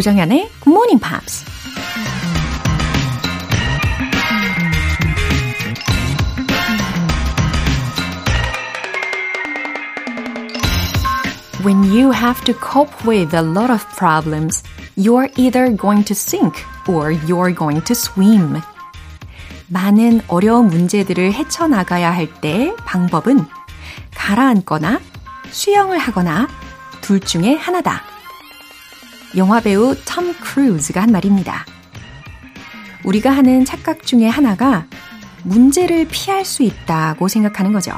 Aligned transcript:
조정연의 0.00 0.48
Good 0.64 0.70
Morning 0.70 0.98
Pops. 0.98 1.44
When 11.62 11.84
you 11.84 12.12
have 12.12 12.42
to 12.44 12.54
cope 12.54 12.90
with 13.04 13.34
a 13.34 13.42
lot 13.42 13.70
of 13.70 13.84
problems, 13.98 14.62
you're 14.96 15.28
either 15.36 15.68
going 15.76 16.04
to 16.04 16.14
sink 16.14 16.64
or 16.88 17.12
you're 17.28 17.54
going 17.54 17.84
to 17.84 17.94
swim. 17.94 18.62
많은 19.68 20.22
어려운 20.28 20.68
문제들을 20.68 21.34
헤쳐나가야 21.34 22.10
할 22.10 22.26
때 22.40 22.74
방법은 22.86 23.44
가라앉거나 24.16 24.98
수영을 25.50 25.98
하거나 25.98 26.48
둘 27.02 27.20
중에 27.20 27.54
하나다. 27.54 28.09
영화배우 29.36 29.96
톰 30.06 30.34
크루즈가 30.34 31.02
한 31.02 31.12
말입니다. 31.12 31.64
우리가 33.04 33.30
하는 33.30 33.64
착각 33.64 34.04
중에 34.04 34.26
하나가 34.26 34.86
문제를 35.44 36.08
피할 36.08 36.44
수 36.44 36.62
있다고 36.62 37.28
생각하는 37.28 37.72
거죠. 37.72 37.92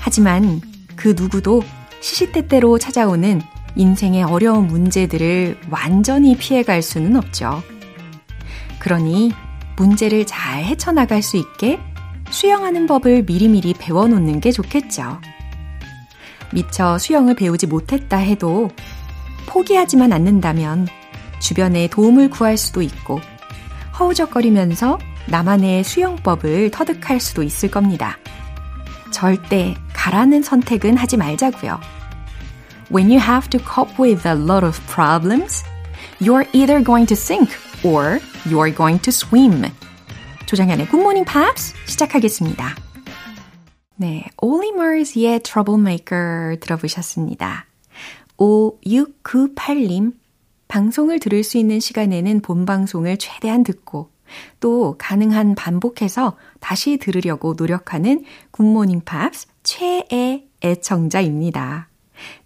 하지만 0.00 0.60
그 0.94 1.14
누구도 1.16 1.62
시시때때로 2.00 2.78
찾아오는 2.78 3.42
인생의 3.74 4.22
어려운 4.22 4.68
문제들을 4.68 5.58
완전히 5.70 6.36
피해갈 6.36 6.82
수는 6.82 7.16
없죠. 7.16 7.62
그러니 8.78 9.32
문제를 9.76 10.24
잘 10.24 10.64
헤쳐나갈 10.64 11.22
수 11.22 11.36
있게 11.36 11.78
수영하는 12.30 12.86
법을 12.86 13.24
미리미리 13.24 13.74
배워놓는 13.74 14.40
게 14.40 14.52
좋겠죠. 14.52 15.20
미처 16.52 16.96
수영을 16.96 17.34
배우지 17.34 17.66
못했다 17.66 18.16
해도 18.16 18.70
포기하지만 19.46 20.12
않는다면 20.12 20.88
주변에 21.40 21.88
도움을 21.88 22.30
구할 22.30 22.56
수도 22.56 22.82
있고 22.82 23.20
허우적거리면서 23.98 24.98
나만의 25.28 25.84
수영법을 25.84 26.70
터득할 26.70 27.20
수도 27.20 27.42
있을 27.42 27.70
겁니다. 27.70 28.18
절대 29.10 29.74
가라는 29.92 30.42
선택은 30.42 30.96
하지 30.96 31.16
말자고요. 31.16 31.80
When 32.92 33.10
you 33.10 33.18
have 33.18 33.48
to 33.50 33.60
cope 33.60 33.98
with 33.98 34.26
a 34.28 34.34
lot 34.34 34.64
of 34.64 34.80
problems, 34.86 35.64
you're 36.20 36.46
either 36.52 36.82
going 36.84 37.06
to 37.08 37.16
sink 37.16 37.50
or 37.82 38.20
you're 38.44 38.74
going 38.74 39.02
to 39.02 39.10
swim. 39.10 39.64
조정현의 40.46 40.86
Good 40.86 41.00
Morning 41.00 41.30
Pops 41.30 41.74
시작하겠습니다. 41.86 42.76
네, 43.96 44.26
올리 44.36 44.72
머스의 44.72 45.40
Troublemaker 45.40 46.58
들어보셨습니다. 46.60 47.66
5698님, 48.36 50.14
방송을 50.68 51.20
들을 51.20 51.42
수 51.42 51.58
있는 51.58 51.80
시간에는 51.80 52.40
본 52.40 52.66
방송을 52.66 53.18
최대한 53.18 53.62
듣고 53.62 54.10
또 54.60 54.96
가능한 54.98 55.54
반복해서 55.54 56.36
다시 56.60 56.96
들으려고 56.96 57.54
노력하는 57.56 58.24
굿모닝 58.50 59.02
팝스 59.04 59.46
최애 59.62 60.44
애청자입니다. 60.62 61.88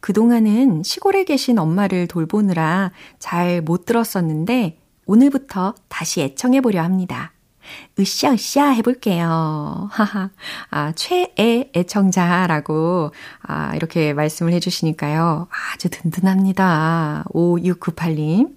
그동안은 0.01 0.83
시골에 0.83 1.25
계신 1.25 1.59
엄마를 1.59 2.07
돌보느라 2.07 2.93
잘 3.19 3.63
못 3.63 3.85
들었었는데 3.87 4.79
오늘부터 5.07 5.75
다시 5.89 6.21
애청해보려 6.21 6.83
합니다. 6.83 7.33
으쌰으쌰 7.99 8.71
해볼게요. 8.71 9.89
하하. 9.91 10.31
아, 10.71 10.93
최애 10.93 11.71
애청자라고, 11.75 13.13
아, 13.43 13.75
이렇게 13.75 14.13
말씀을 14.13 14.53
해주시니까요. 14.55 15.49
아주 15.75 15.91
든든합니다. 15.91 17.25
5698님. 17.33 18.57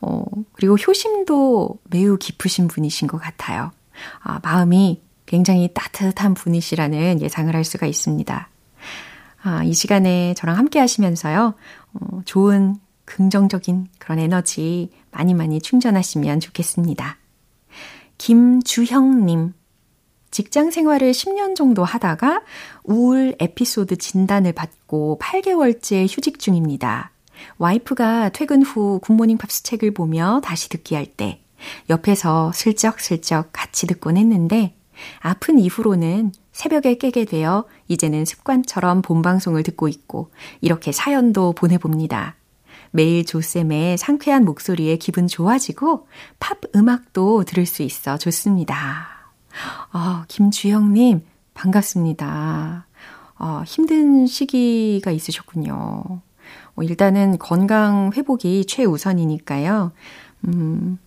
어, 0.00 0.24
그리고 0.52 0.76
효심도 0.76 1.78
매우 1.90 2.18
깊으신 2.18 2.68
분이신 2.68 3.08
것 3.08 3.18
같아요. 3.18 3.70
아, 4.22 4.40
마음이 4.42 5.02
굉장히 5.26 5.72
따뜻한 5.72 6.34
분이시라는 6.34 7.22
예상을 7.22 7.54
할 7.54 7.64
수가 7.64 7.86
있습니다. 7.86 8.48
아, 9.42 9.62
이 9.64 9.72
시간에 9.72 10.34
저랑 10.34 10.58
함께 10.58 10.78
하시면서요, 10.78 11.54
어, 11.94 12.20
좋은 12.24 12.76
긍정적인 13.04 13.88
그런 13.98 14.18
에너지 14.18 14.90
많이 15.10 15.34
많이 15.34 15.60
충전하시면 15.60 16.40
좋겠습니다. 16.40 17.18
김주형님. 18.18 19.54
직장 20.30 20.70
생활을 20.70 21.12
10년 21.12 21.54
정도 21.54 21.84
하다가 21.84 22.42
우울 22.82 23.36
에피소드 23.38 23.96
진단을 23.96 24.52
받고 24.52 25.18
8개월째 25.22 26.06
휴직 26.08 26.38
중입니다. 26.40 27.12
와이프가 27.58 28.30
퇴근 28.30 28.62
후 28.62 28.98
굿모닝 29.00 29.38
팝스 29.38 29.62
책을 29.62 29.92
보며 29.92 30.40
다시 30.42 30.68
듣기 30.68 30.94
할 30.94 31.06
때 31.06 31.40
옆에서 31.88 32.52
슬쩍슬쩍 32.52 33.50
같이 33.52 33.86
듣곤 33.86 34.16
했는데 34.16 34.76
아픈 35.20 35.58
이후로는 35.58 36.32
새벽에 36.52 36.98
깨게 36.98 37.24
되어 37.24 37.64
이제는 37.88 38.24
습관처럼 38.24 39.02
본방송을 39.02 39.62
듣고 39.62 39.88
있고 39.88 40.30
이렇게 40.60 40.92
사연도 40.92 41.52
보내봅니다. 41.52 42.36
매일 42.96 43.24
조쌤의 43.24 43.98
상쾌한 43.98 44.44
목소리에 44.44 44.98
기분 44.98 45.26
좋아지고 45.26 46.06
팝 46.38 46.60
음악도 46.76 47.42
들을 47.42 47.66
수 47.66 47.82
있어 47.82 48.18
좋습니다. 48.18 49.08
아, 49.90 50.24
김주영님, 50.28 51.22
반갑습니다. 51.54 52.86
아, 53.36 53.64
힘든 53.66 54.28
시기가 54.28 55.10
있으셨군요. 55.10 55.74
어, 56.76 56.82
일단은 56.82 57.38
건강 57.38 58.12
회복이 58.14 58.66
최우선이니까요. 58.66 59.90
음, 60.46 60.98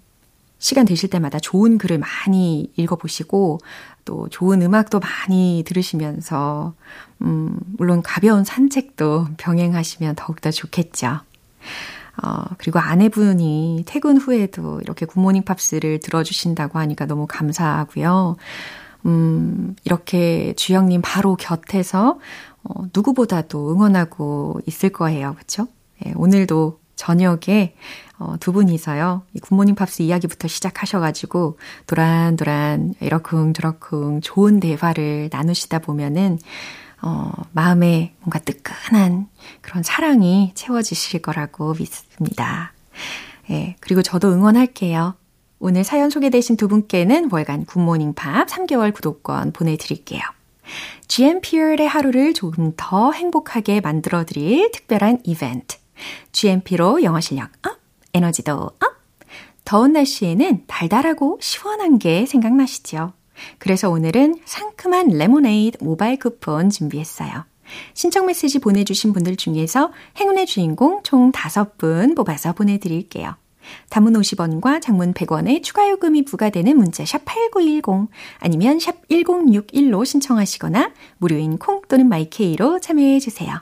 시간 0.59 0.85
되실 0.85 1.09
때마다 1.09 1.39
좋은 1.39 1.77
글을 1.77 1.99
많이 1.99 2.69
읽어보시고, 2.75 3.59
또 4.03 4.27
좋은 4.27 4.61
음악도 4.61 4.99
많이 4.99 5.63
들으시면서, 5.65 6.73
음, 7.21 7.57
물론 7.77 8.01
가벼운 8.01 8.43
산책도 8.43 9.29
병행하시면 9.37 10.15
더욱더 10.15 10.51
좋겠죠. 10.51 11.21
어, 12.23 12.45
그리고 12.57 12.79
아내분이 12.79 13.83
퇴근 13.85 14.17
후에도 14.17 14.81
이렇게 14.81 15.05
굿모닝 15.05 15.44
팝스를 15.44 16.00
들어주신다고 16.00 16.79
하니까 16.79 17.05
너무 17.05 17.28
감사하고요. 17.28 18.38
음, 19.05 19.75
이렇게 19.83 20.53
주영님 20.56 21.01
바로 21.03 21.35
곁에서 21.35 22.19
어, 22.63 22.83
누구보다도 22.94 23.72
응원하고 23.72 24.61
있을 24.66 24.89
거예요. 24.89 25.35
그쵸? 25.38 25.67
예, 26.06 26.13
오늘도 26.16 26.79
저녁에 26.95 27.75
어, 28.19 28.35
두 28.39 28.51
분이서요. 28.51 29.22
이 29.33 29.39
굿모닝 29.39 29.75
팝스 29.75 30.01
이야기부터 30.01 30.47
시작하셔가지고 30.47 31.59
도란도란 31.85 32.95
이러쿵저러쿵 33.00 34.22
좋은 34.22 34.59
대화를 34.59 35.29
나누시다 35.31 35.79
보면은 35.79 36.39
어, 37.01 37.31
마음에 37.51 38.15
뭔가 38.19 38.39
뜨끈한 38.39 39.27
그런 39.61 39.83
사랑이 39.83 40.51
채워지실 40.55 41.21
거라고 41.21 41.73
믿습니다. 41.73 42.73
예, 43.49 43.75
그리고 43.79 44.01
저도 44.01 44.31
응원할게요. 44.31 45.15
오늘 45.59 45.83
사연 45.83 46.09
소개되신 46.09 46.57
두 46.57 46.67
분께는 46.67 47.29
월간 47.31 47.65
굿모닝 47.65 48.13
팝스 48.13 48.47
3개월 48.47 48.93
구독권 48.93 49.53
보내드릴게요. 49.53 50.21
GMP의 51.07 51.87
하루를 51.87 52.33
조금 52.33 52.73
더 52.75 53.11
행복하게 53.11 53.81
만들어드릴 53.81 54.71
특별한 54.71 55.21
이벤트. 55.23 55.77
GMP로 56.31 57.03
영어 57.03 57.19
실력 57.21 57.49
up, 57.65 57.79
에너지도 58.13 58.53
up! 58.53 58.79
더운 59.65 59.93
날씨에는 59.93 60.65
달달하고 60.67 61.39
시원한 61.41 61.99
게 61.99 62.25
생각나시죠? 62.25 63.13
그래서 63.57 63.89
오늘은 63.89 64.39
상큼한 64.45 65.10
레모네이드 65.10 65.84
모바일 65.84 66.19
쿠폰 66.19 66.69
준비했어요. 66.69 67.45
신청 67.94 68.25
메시지 68.25 68.60
보내주신 68.60 69.13
분들 69.13 69.36
중에서 69.36 69.92
행운의 70.19 70.45
주인공 70.45 71.01
총 71.04 71.31
5분 71.31 72.16
뽑아서 72.16 72.54
보내드릴게요. 72.54 73.36
단문 73.89 74.13
50원과 74.13 74.81
장문 74.81 75.13
100원의 75.13 75.62
추가 75.63 75.89
요금이 75.89 76.24
부과되는 76.25 76.78
문자 76.78 77.06
샵 77.06 77.24
8910 77.25 78.10
아니면 78.39 78.80
샵 78.80 79.07
1061로 79.10 80.06
신청하시거나 80.06 80.94
무료인 81.18 81.57
콩 81.57 81.81
또는 81.88 82.07
마이케이로 82.07 82.80
참여해 82.80 83.19
주세요. 83.19 83.62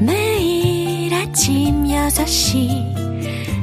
매일 0.00 1.14
아침 1.14 1.84
6시 1.84 2.92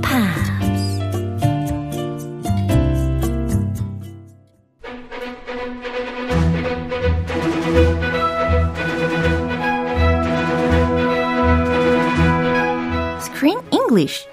English. 14.00 14.26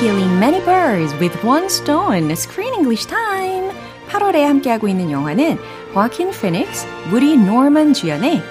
Killing 0.00 0.40
many 0.40 0.60
birds 0.64 1.12
with 1.20 1.34
one 1.44 1.68
stone. 1.68 2.34
Screen 2.34 2.72
English 2.74 3.06
time. 3.06 3.70
8월에 4.08 4.42
함께하고 4.42 4.88
있는 4.88 5.10
영화는 5.10 5.58
화킨 5.92 6.30
피닉스, 6.30 6.86
무리 7.10 7.36
노먼 7.36 7.92
주연의 7.92 8.42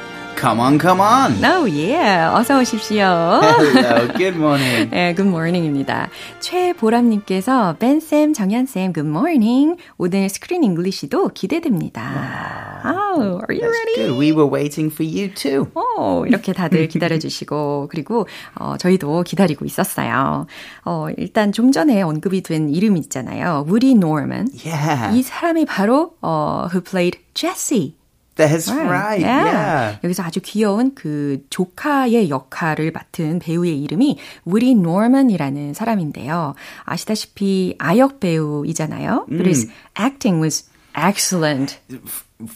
Come 0.43 0.59
on, 0.61 0.77
come 0.81 1.01
on. 1.01 1.33
Oh 1.45 1.65
yeah. 1.71 2.35
어서 2.35 2.59
오십시오. 2.59 2.99
Hello, 2.99 4.09
good 4.19 4.35
morning. 4.37 4.91
네, 4.91 5.15
good 5.15 5.29
morning입니다. 5.29 6.09
최보람님께서 6.41 7.77
벤쌤, 7.79 8.33
정연쌤, 8.33 8.93
good 8.93 9.09
morning. 9.09 9.77
오늘 9.99 10.29
스크린 10.29 10.65
잉글리시도 10.65 11.29
기대됩니다. 11.29 12.83
Oh, 12.85 13.39
are 13.49 13.55
you 13.55 13.61
That's 13.61 13.71
ready? 13.71 13.95
good. 13.95 14.19
We 14.19 14.33
were 14.33 14.51
waiting 14.51 14.91
for 14.93 15.07
you 15.09 15.33
too. 15.33 15.69
오, 15.77 16.27
이렇게 16.27 16.53
다들 16.53 16.89
기다려주시고, 16.89 17.87
그리고, 17.89 18.27
어, 18.57 18.75
저희도 18.77 19.23
기다리고 19.23 19.65
있었어요. 19.65 20.47
어, 20.85 21.07
일단 21.19 21.53
좀 21.53 21.71
전에 21.71 22.03
언급이 22.03 22.43
된 22.43 22.69
이름이 22.69 22.99
있잖아요. 22.99 23.65
우리 23.69 23.95
노먼. 23.95 24.49
Yeah. 24.67 25.17
이 25.17 25.23
사람이 25.23 25.67
바로, 25.67 26.15
어, 26.21 26.67
who 26.73 26.83
played 26.83 27.21
Jesse. 27.35 27.95
That's 28.49 28.71
right. 28.71 29.23
Yeah. 29.23 29.99
여기서 30.05 30.23
아주 30.23 30.41
귀여운 30.43 30.95
그 30.95 31.45
조카의 31.51 32.31
역할을 32.31 32.91
맡은 32.93 33.39
배우의 33.39 33.81
이름이 33.83 34.19
우리 34.45 34.75
노먼이라는 34.75 35.75
사람인데요. 35.75 36.55
아시다시피 36.85 37.77
아역 37.79 38.21
배우이잖아요. 38.21 39.27
But 39.29 39.47
his 39.47 39.69
acting 39.99 40.41
was 40.43 40.69
excellent. 40.97 41.79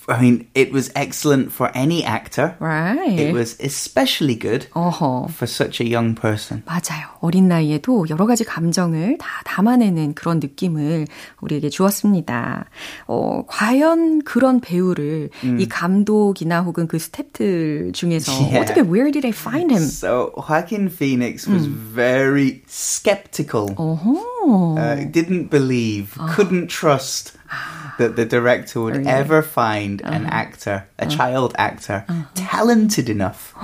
I 0.09 0.21
mean, 0.21 0.47
it 0.55 0.73
was 0.73 0.91
excellent 0.95 1.53
for 1.53 1.71
any 1.75 2.05
actor. 2.05 2.57
Right. 2.61 3.19
It 3.19 3.35
was 3.35 3.57
especially 3.61 4.35
good 4.39 4.69
어허. 4.75 5.31
for 5.31 5.47
such 5.47 5.81
a 5.81 5.87
young 5.87 6.15
person. 6.15 6.63
맞아요. 6.67 7.07
어린 7.21 7.49
나이에도 7.49 8.07
여러 8.11 8.27
가지 8.27 8.45
감정을 8.45 9.19
다 9.19 9.27
담아내는 9.45 10.15
그런 10.15 10.41
느낌을 10.41 11.07
우리에게 11.41 11.69
주었습니다. 11.71 12.67
어, 13.07 13.45
과연 13.47 14.23
그런 14.23 14.61
배우를 14.61 15.31
이 15.59 15.69
감독이나 15.69 16.63
혹은 16.63 16.87
그 16.87 16.97
스탭들 16.99 17.93
중에서 17.95 18.33
Yeah. 18.37 18.61
어떻게 18.61 18.81
where 18.83 19.11
did 19.11 19.25
I 19.27 19.33
find 19.33 19.73
him? 19.73 19.83
So 19.83 20.33
Joaquin 20.37 20.89
Phoenix 20.89 21.49
was 21.49 21.67
very 21.67 22.63
skeptical. 22.69 23.75
어 23.77 23.97
허. 24.46 24.78
Uh, 24.78 25.06
didn't 25.12 25.50
believe, 25.50 26.16
couldn't 26.36 26.68
trust 26.70 27.34
that 27.98 28.16
the 28.16 28.26
director 28.26 28.80
would 28.82 28.96
Really? 28.96 29.10
ever 29.12 29.42
find 29.44 30.02
an 30.06 30.26
actor, 30.26 30.86
a 30.98 31.06
child 31.06 31.54
actor, 31.58 32.06
talented 32.34 33.10
enough 33.10 33.54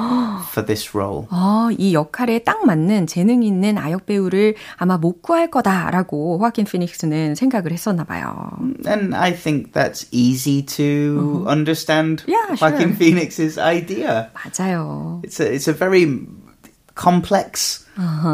for 0.51 0.61
this 0.61 0.93
role. 0.93 1.27
아, 1.31 1.69
이 1.77 1.93
역할에 1.93 2.43
딱 2.43 2.65
맞는 2.65 3.07
재능 3.07 3.41
있는 3.43 3.77
아역 3.77 4.05
배우를 4.05 4.55
아마 4.77 4.97
못 4.97 5.21
구할 5.21 5.49
거다라고 5.49 6.37
호아킨 6.39 6.65
피닉스는 6.65 7.35
생각을 7.35 7.71
했었나 7.71 8.03
봐요. 8.03 8.49
And 8.85 9.15
I 9.15 9.31
think 9.33 9.71
that's 9.73 10.05
easy 10.11 10.61
to 10.77 11.45
understand 11.47 12.23
Yeah, 12.27 12.55
Joaquin 12.59 12.89
sure. 12.89 12.97
Phoenix's 12.97 13.57
idea. 13.57 14.29
맞아요. 14.35 15.21
It's 15.23 15.39
a 15.39 15.47
it's 15.51 15.67
a 15.69 15.73
very 15.73 16.27
complex 16.95 17.80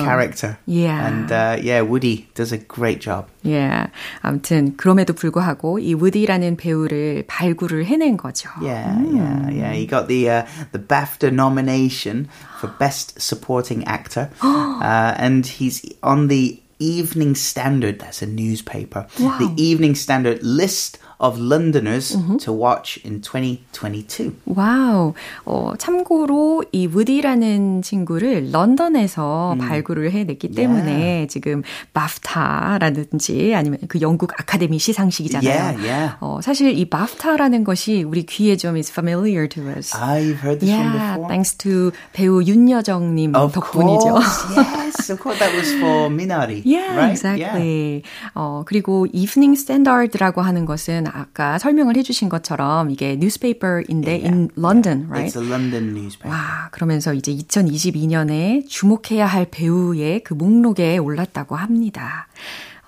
character. 0.01 0.57
Yeah. 0.65 1.07
And 1.07 1.31
uh, 1.31 1.57
yeah, 1.61 1.81
Woody 1.81 2.27
does 2.35 2.51
a 2.51 2.57
great 2.57 2.99
job. 2.99 3.27
예. 3.45 3.87
아무튼 4.21 4.75
그럼에도 4.77 5.13
불구하고 5.13 5.79
이 5.79 5.93
우디라는 5.93 6.57
배우를 6.57 7.25
발굴을 7.27 7.85
해낸 7.85 8.17
거죠. 8.17 8.49
Yeah, 8.61 8.99
yeah, 9.11 9.49
yeah. 9.49 9.73
He 9.73 9.85
got 9.85 10.07
the 10.07 10.29
uh, 10.29 10.45
the 10.71 10.79
BAFTA 10.79 11.31
nomination 11.31 12.29
for 12.59 12.67
Best 12.79 13.19
Supporting 13.21 13.83
Actor, 13.85 14.29
uh, 14.41 15.13
and 15.17 15.45
he's 15.45 15.81
on 16.01 16.27
the 16.27 16.59
Evening 16.79 17.35
Standard. 17.35 17.99
That's 17.99 18.21
a 18.21 18.27
newspaper. 18.27 19.07
The 19.17 19.53
Evening 19.57 19.95
Standard 19.95 20.43
list 20.43 20.99
of 21.20 21.38
Londoners 21.40 22.16
to 22.38 22.52
watch 22.52 23.00
in 23.04 23.20
2022. 23.22 24.32
와우. 24.46 25.14
어, 25.44 25.72
참고로 25.76 26.62
이 26.72 26.86
우디라는 26.86 27.82
친구를 27.82 28.50
런던에서 28.52 29.56
발굴을 29.58 30.12
해냈기 30.12 30.52
때문에 30.52 31.26
지금 31.28 31.62
바프타라든지 31.92 33.54
아니면 33.54 33.78
그 33.88 34.00
영국 34.00 34.32
아카데미 34.38 34.78
시상식이잖아요. 34.78 35.48
Yeah, 35.50 35.82
yeah. 35.82 36.14
어, 36.20 36.40
사실 36.40 36.70
이 36.78 36.88
바프타라는 36.88 37.64
것이 37.64 38.02
우리 38.02 38.24
귀에 38.24 38.56
좀 38.56 38.76
is 38.76 38.90
familiar 38.92 39.48
to 39.48 39.62
us. 39.68 39.92
Ah, 39.96 40.16
you've 40.18 40.38
heard 40.42 40.60
this 40.60 40.70
one 40.70 40.86
yeah, 40.94 41.14
before. 41.16 41.28
thanks 41.28 41.56
to 41.58 41.90
배우 42.12 42.42
윤여정님 42.44 43.34
Of 43.34 43.52
덕분이죠. 43.54 44.14
course, 44.14 44.54
yes, 44.56 45.10
of 45.10 45.20
course. 45.20 45.38
That 45.38 45.54
was 45.54 45.72
for 45.80 46.08
Minari, 46.08 46.62
Yeah, 46.64 46.94
right? 46.96 47.10
exactly. 47.10 48.02
어, 48.34 48.62
그리고 48.66 49.06
Evening 49.12 49.58
Standard라고 49.58 50.42
하는 50.42 50.64
것은 50.64 51.06
아까 51.14 51.58
설명을 51.58 51.96
해주신 51.96 52.28
것처럼 52.28 52.90
이게 52.90 53.12
newspaper인데 53.12 54.22
in 54.24 54.48
London, 54.56 55.08
Yeah. 55.08 55.12
right? 55.12 55.28
It's 55.32 55.40
a 55.42 55.46
London 55.48 55.90
newspaper. 55.94 56.30
와, 56.30 56.68
그러면서 56.70 57.14
이제 57.14 57.32
2022년에 57.34 58.68
주목해야 58.68 59.26
할 59.26 59.46
배우의 59.50 60.22
그 60.24 60.34
목록에 60.34 60.98
올랐다고 60.98 61.56
합니다. 61.56 62.28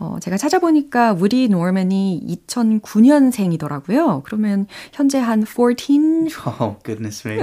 어, 0.01 0.17
제가 0.19 0.39
찾아보니까 0.39 1.13
우리 1.13 1.49
노먼이 1.49 2.23
2009년생이더라고요. 2.47 4.23
그러면 4.25 4.67
현재 4.93 5.19
한 5.19 5.45
14? 5.45 6.31
Oh 6.59 6.77
goodness 6.83 7.29
me! 7.29 7.39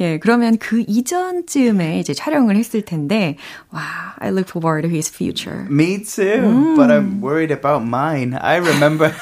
예, 0.00 0.18
그러면 0.18 0.58
그 0.58 0.82
이전쯤에 0.86 2.00
이제 2.00 2.12
촬영을 2.12 2.56
했을 2.56 2.82
텐데, 2.82 3.36
와, 3.70 3.80
I 4.18 4.30
look 4.30 4.50
forward 4.50 4.82
to 4.82 4.90
his 4.92 5.08
future. 5.08 5.64
Me 5.70 6.02
too, 6.02 6.74
but 6.74 6.90
I'm 6.90 7.22
worried 7.22 7.52
about 7.52 7.86
mine. 7.86 8.34
I 8.34 8.56
remember, 8.56 9.14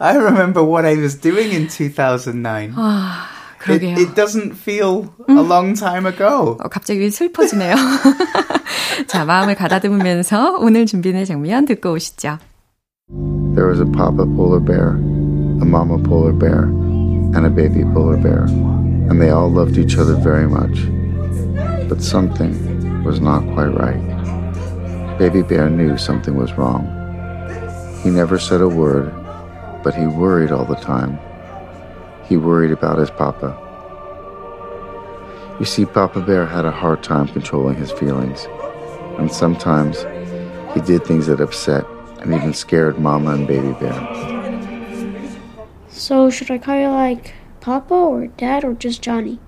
I 0.00 0.16
remember 0.16 0.64
what 0.64 0.84
I 0.84 0.96
was 0.96 1.20
doing 1.20 1.54
in 1.54 1.68
2009. 1.68 2.72
아, 2.74 3.28
그러게요. 3.63 3.97
it 3.97 4.15
doesn't 4.15 4.53
feel 4.53 5.13
a 5.27 5.41
long 5.41 5.77
time 5.77 6.05
ago. 6.05 6.57
어, 6.61 6.69
갑자기 6.69 7.09
슬퍼지네요. 7.11 7.75
자, 9.07 9.25
마음을 9.25 9.55
가다듬으면서 9.55 10.57
오늘 10.59 10.85
준비된 10.85 11.25
장면 11.25 11.65
듣고 11.65 11.91
오시죠. 11.93 12.39
There 13.55 13.67
was 13.67 13.81
a 13.81 13.85
papa 13.85 14.25
polar 14.25 14.59
bear, 14.63 14.95
a 15.61 15.65
mama 15.65 15.97
polar 15.97 16.31
bear, 16.31 16.63
and 17.35 17.45
a 17.45 17.49
baby 17.49 17.83
polar 17.93 18.17
bear, 18.17 18.45
and 19.09 19.19
they 19.19 19.31
all 19.31 19.51
loved 19.51 19.77
each 19.77 19.97
other 19.97 20.15
very 20.15 20.47
much. 20.47 20.79
But 21.89 22.01
something 22.01 23.03
was 23.03 23.19
not 23.19 23.43
quite 23.53 23.73
right. 23.75 23.99
Baby 25.17 25.41
bear 25.41 25.69
knew 25.69 25.97
something 25.97 26.35
was 26.35 26.53
wrong. 26.53 26.87
He 28.03 28.09
never 28.09 28.37
said 28.39 28.61
a 28.61 28.69
word, 28.69 29.11
but 29.83 29.93
he 29.95 30.05
worried 30.05 30.51
all 30.51 30.63
the 30.65 30.79
time. 30.79 31.19
He 32.28 32.36
worried 32.36 32.70
about 32.70 32.98
his 32.98 33.10
papa. 33.10 33.60
You 35.60 35.64
see, 35.64 35.84
Papa 35.84 36.20
Bear 36.20 36.46
had 36.46 36.64
a 36.64 36.70
hard 36.70 37.02
time 37.02 37.28
controlling 37.28 37.76
his 37.76 37.92
feelings, 37.92 38.48
and 39.18 39.30
sometimes 39.30 40.04
he 40.74 40.80
did 40.80 41.04
things 41.04 41.28
that 41.28 41.40
upset 41.40 41.86
and 42.20 42.34
even 42.34 42.52
scared 42.54 42.98
Mama 42.98 43.30
and 43.30 43.46
Baby 43.46 43.72
Bear. 43.78 43.94
So 45.88 46.28
should 46.28 46.50
I 46.50 46.58
call 46.58 46.76
you 46.76 46.88
like 46.88 47.34
Papa 47.60 47.94
or 47.94 48.26
Dad 48.26 48.64
or 48.64 48.74
just 48.74 49.00
Johnny? 49.00 49.38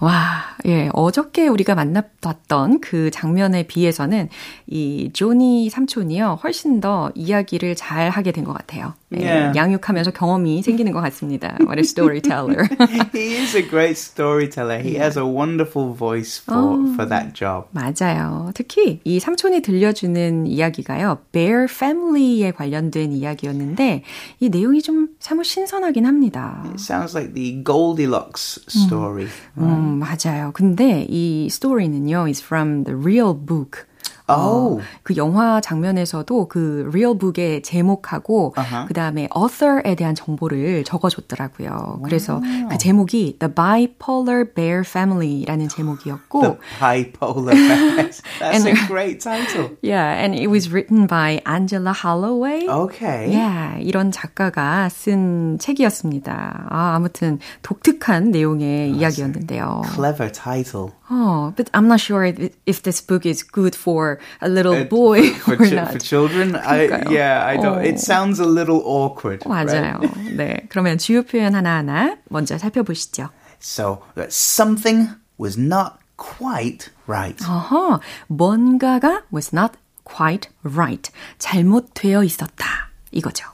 와, 0.00 0.42
예, 0.66 0.88
어저께 0.92 1.48
우리가 1.48 1.74
만나봤던 1.74 2.80
그 2.80 3.10
장면에 3.10 3.64
비해서는 3.66 4.28
이 4.68 5.10
조니 5.12 5.70
삼촌이요, 5.70 6.38
훨씬 6.42 6.80
더 6.80 7.10
이야기를 7.16 7.74
잘 7.74 8.08
하게 8.10 8.30
된 8.32 8.44
것 8.44 8.52
같아요. 8.52 8.94
예, 9.14 9.18
Yeah. 9.24 9.58
양육하면서 9.58 10.12
경험이 10.12 10.62
생기는 10.62 10.92
것 10.92 11.00
같습니다. 11.00 11.56
What 11.60 11.78
a 11.78 11.82
storyteller. 11.82 12.68
he 13.12 13.36
is 13.36 13.56
a 13.56 13.62
great 13.66 13.96
storyteller. 13.98 14.78
He 14.82 14.96
has 15.00 15.18
a 15.18 15.24
wonderful 15.24 15.94
voice 15.96 16.38
for, 16.38 16.76
for 16.94 17.08
that 17.08 17.32
job. 17.34 17.66
맞아요. 17.72 18.50
특히 18.54 19.00
이 19.04 19.18
삼촌이 19.18 19.62
들려주는 19.62 20.46
이야기가요, 20.46 21.18
Bear 21.32 21.64
Family에 21.70 22.52
관련된 22.52 23.12
이야기였는데, 23.12 24.04
이 24.40 24.48
내용이 24.50 24.82
좀 24.82 25.08
사뭇 25.27 25.43
신선하긴 25.45 26.05
합니다. 26.05 26.63
It 26.65 26.79
sounds 26.79 27.15
like 27.15 27.33
the 27.33 27.63
Goldilocks 27.63 28.59
story. 28.69 29.27
음, 29.57 29.99
맞아요. 29.99 30.51
근데 30.53 31.05
이 31.09 31.49
스토리는요, 31.49 32.27
is 32.27 32.43
from 32.43 32.83
the 32.83 32.95
real 32.97 33.33
book 33.33 33.85
Oh. 34.28 34.80
그 35.02 35.16
영화 35.16 35.60
장면에서도 35.60 36.48
그 36.48 36.84
real 36.92 37.16
book의 37.18 37.62
제목하고 37.62 38.54
Uh-huh. 38.56 38.86
그 38.86 38.94
다음에 38.94 39.28
author에 39.34 39.94
대한 39.94 40.14
정보를 40.14 40.84
적어줬더라고요. 40.84 42.00
그래서 42.04 42.40
그 42.70 42.76
제목이 42.78 43.38
The 43.38 43.52
Bipolar 43.54 44.52
Bear 44.54 44.82
Family라는 44.86 45.68
제목이었고, 45.68 46.40
The 46.42 46.56
bipolar 46.78 47.54
bears. 47.54 48.22
That's 48.40 48.64
a 48.66 48.72
And- 48.72 48.86
great 48.86 49.20
title. 49.20 49.70
yeah, 49.82 50.12
and 50.22 50.34
it 50.34 50.48
was 50.48 50.70
written 50.70 51.06
by 51.06 51.40
Angela 51.46 51.92
Holloway. 51.92 52.66
Okay. 52.68 53.30
Yeah, 53.32 53.78
이런 53.80 54.10
작가가 54.12 54.88
쓴 54.88 55.58
책이었습니다. 55.58 56.66
아, 56.70 56.94
아무튼 56.96 57.38
독특한 57.62 58.30
내용의 58.30 58.92
이야기였는데요. 58.92 59.82
Clever 59.94 60.30
title. 60.32 60.92
Oh, 61.09 61.53
but 61.55 61.69
I'm 61.73 61.87
not 61.87 61.99
sure 61.99 62.25
if, 62.25 62.55
if 62.65 62.81
this 62.83 62.99
book 63.01 63.25
is 63.25 63.43
good 63.43 63.75
for 63.75 64.19
a 64.41 64.49
little 64.49 64.83
boy 64.85 65.29
for, 65.45 65.53
or 65.53 65.57
chi- 65.57 65.75
not. 65.75 65.91
for 65.93 65.99
children. 65.99 66.55
I, 66.55 66.87
그러니까요. 66.87 67.11
yeah, 67.11 67.45
I 67.45 67.57
don't. 67.57 67.79
어. 67.79 67.85
It 67.85 67.99
sounds 67.99 68.39
a 68.39 68.45
little 68.45 68.81
awkward. 68.85 69.41
맞아요. 69.45 69.99
Right? 70.01 70.37
네, 70.37 70.67
그러면 70.69 70.97
주요 70.97 71.23
표현 71.23 71.53
하나하나 71.55 72.17
먼저 72.29 72.57
살펴보시죠. 72.57 73.29
So 73.59 74.03
uh, 74.17 74.25
something 74.29 75.09
was 75.37 75.57
not 75.57 75.99
quite 76.17 76.89
right. 77.07 77.37
어허, 77.43 77.99
뭔가가 78.29 79.23
was 79.31 79.53
not 79.53 79.77
quite 80.03 80.49
right. 80.63 81.09
잘못되어 81.39 82.23
있었다. 82.23 82.89
이거죠. 83.11 83.45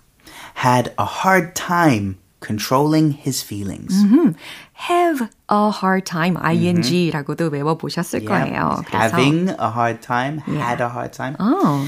Had 0.64 0.94
a 0.98 1.06
hard 1.06 1.54
time 1.56 2.18
controlling 2.42 3.12
his 3.12 3.42
feelings. 3.44 3.94
have 4.90 5.30
a 5.51 5.71
hard 5.71 6.05
time, 6.07 6.37
ing라고도 6.41 7.49
외워보셨을 7.49 8.21
Yeah. 8.23 8.27
거예요. 8.51 8.83
그래서 8.87 9.17
Having 9.17 9.51
a 9.51 9.69
hard 9.71 10.01
time, 10.01 10.41
had 10.49 10.83
a 10.83 10.89
hard 10.89 11.13
time. 11.13 11.37
어, 11.39 11.85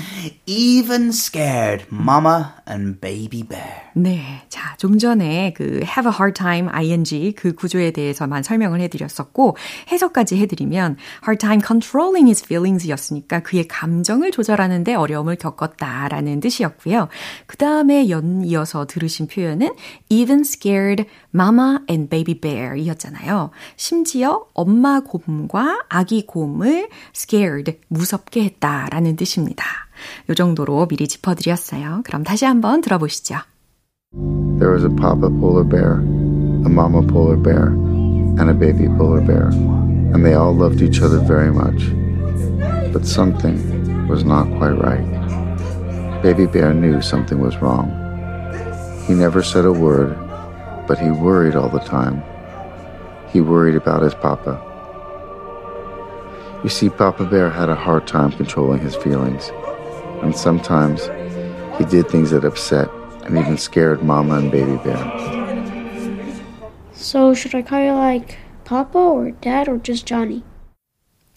Even 0.46 1.08
scared 1.08 1.86
mama 1.90 2.52
and 2.68 3.00
baby 3.00 3.42
bear. 3.42 3.86
네. 3.94 4.42
자, 4.50 4.76
좀 4.76 4.98
전에 4.98 5.54
그 5.56 5.80
have 5.84 6.06
a 6.06 6.12
hard 6.14 6.34
time 6.34 6.68
ing 6.68 7.06
그 7.34 7.54
구조에 7.54 7.92
대해서만 7.92 8.42
설명을 8.42 8.80
해드렸었고, 8.82 9.56
해석까지 9.90 10.36
해드리면 10.36 10.96
hard 11.26 11.38
time 11.38 11.62
controlling 11.66 12.26
his 12.28 12.44
feelings 12.44 12.88
였으니까 12.90 13.40
그의 13.40 13.66
감정을 13.68 14.32
조절하는데 14.32 14.94
어려움을 14.94 15.36
겪었다라는 15.36 16.40
뜻이었고요. 16.40 17.08
그 17.46 17.56
다음에 17.56 18.10
연 18.10 18.44
이어서 18.44 18.86
들으신 18.86 19.28
표현은 19.28 19.74
even 20.10 20.40
scared 20.40 21.06
mama 21.34 21.78
and 21.88 22.10
baby 22.10 22.38
bear 22.38 22.76
이었잖아 22.76 23.45
요. 23.46 23.50
심지어 23.76 24.46
엄마 24.54 25.00
곰과 25.00 25.84
아기 25.88 26.26
곰을 26.26 26.88
scared, 27.14 27.80
무섭게 27.88 28.44
했다라는 28.44 29.16
뜻입니다. 29.16 29.64
요 30.28 30.34
정도로 30.34 30.86
미리 30.86 31.08
짚어드렸어요. 31.08 32.02
그럼 32.04 32.22
다시 32.24 32.44
한번 32.44 32.80
들어보시죠. 32.80 33.36
There 34.58 34.72
was 34.72 34.84
a 34.84 34.94
papa 34.96 35.28
polar 35.40 35.68
bear, 35.68 36.00
a 36.64 36.70
mama 36.70 37.02
polar 37.06 37.36
bear, 37.36 37.68
and 38.38 38.50
a 38.50 38.54
baby 38.54 38.88
polar 38.96 39.20
bear, 39.20 39.48
and 40.12 40.24
they 40.24 40.34
all 40.34 40.54
loved 40.54 40.82
each 40.82 41.02
other 41.02 41.20
very 41.20 41.52
much. 41.52 41.92
But 42.92 43.04
something 43.04 44.08
was 44.08 44.24
not 44.24 44.46
quite 44.58 44.78
right. 44.80 45.04
Baby 46.22 46.46
Bear 46.46 46.72
knew 46.72 47.02
something 47.02 47.40
was 47.40 47.60
wrong. 47.60 47.92
He 49.06 49.14
never 49.14 49.42
said 49.42 49.64
a 49.64 49.72
word, 49.72 50.16
but 50.88 50.98
he 50.98 51.10
worried 51.10 51.54
all 51.54 51.68
the 51.68 51.78
time. 51.78 52.22
He 53.31 53.41
worried 53.41 53.75
about 53.75 54.03
his 54.03 54.13
papa. 54.13 54.59
You 56.63 56.69
see, 56.69 56.89
Papa 56.89 57.25
Bear 57.25 57.49
had 57.49 57.69
a 57.69 57.75
hard 57.75 58.05
time 58.05 58.31
controlling 58.31 58.79
his 58.81 58.95
feelings, 58.95 59.51
and 60.21 60.35
sometimes 60.35 61.09
he 61.77 61.85
did 61.85 62.07
things 62.07 62.29
that 62.31 62.45
upset 62.45 62.87
and 63.25 63.37
even 63.37 63.57
scared 63.57 64.03
Mama 64.03 64.35
and 64.35 64.51
Baby 64.51 64.77
Bear. 64.83 65.01
So 66.93 67.33
should 67.33 67.55
I 67.55 67.63
call 67.63 67.81
you 67.81 67.93
like 67.93 68.37
Papa 68.63 68.97
or 68.97 69.31
Dad 69.31 69.67
or 69.67 69.77
just 69.81 70.05
Johnny? 70.05 70.43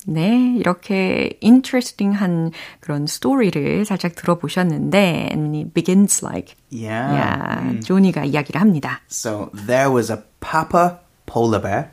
네, 0.06 0.54
이렇게 0.58 1.38
interesting한 1.40 2.50
그런 2.80 3.06
스토리를 3.06 3.86
살짝 3.86 4.14
들어보셨는데, 4.14 5.30
and 5.32 5.56
it 5.56 5.72
begins 5.72 6.22
like, 6.22 6.54
Yeah. 6.68 7.16
야, 7.16 7.80
조니가 7.82 8.26
이야기를 8.26 8.60
합니다. 8.60 9.00
So 9.08 9.50
there 9.54 9.90
was 9.90 10.12
a 10.12 10.22
papa 10.40 11.00
polar 11.29 11.61
bear, 11.61 11.91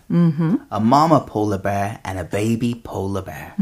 a 0.71 0.81
mama 0.81 1.21
polar 1.27 1.61
bear, 1.61 2.01
and 2.05 2.19
a 2.19 2.25
baby 2.25 2.75
polar 2.83 3.23
bear. 3.23 3.53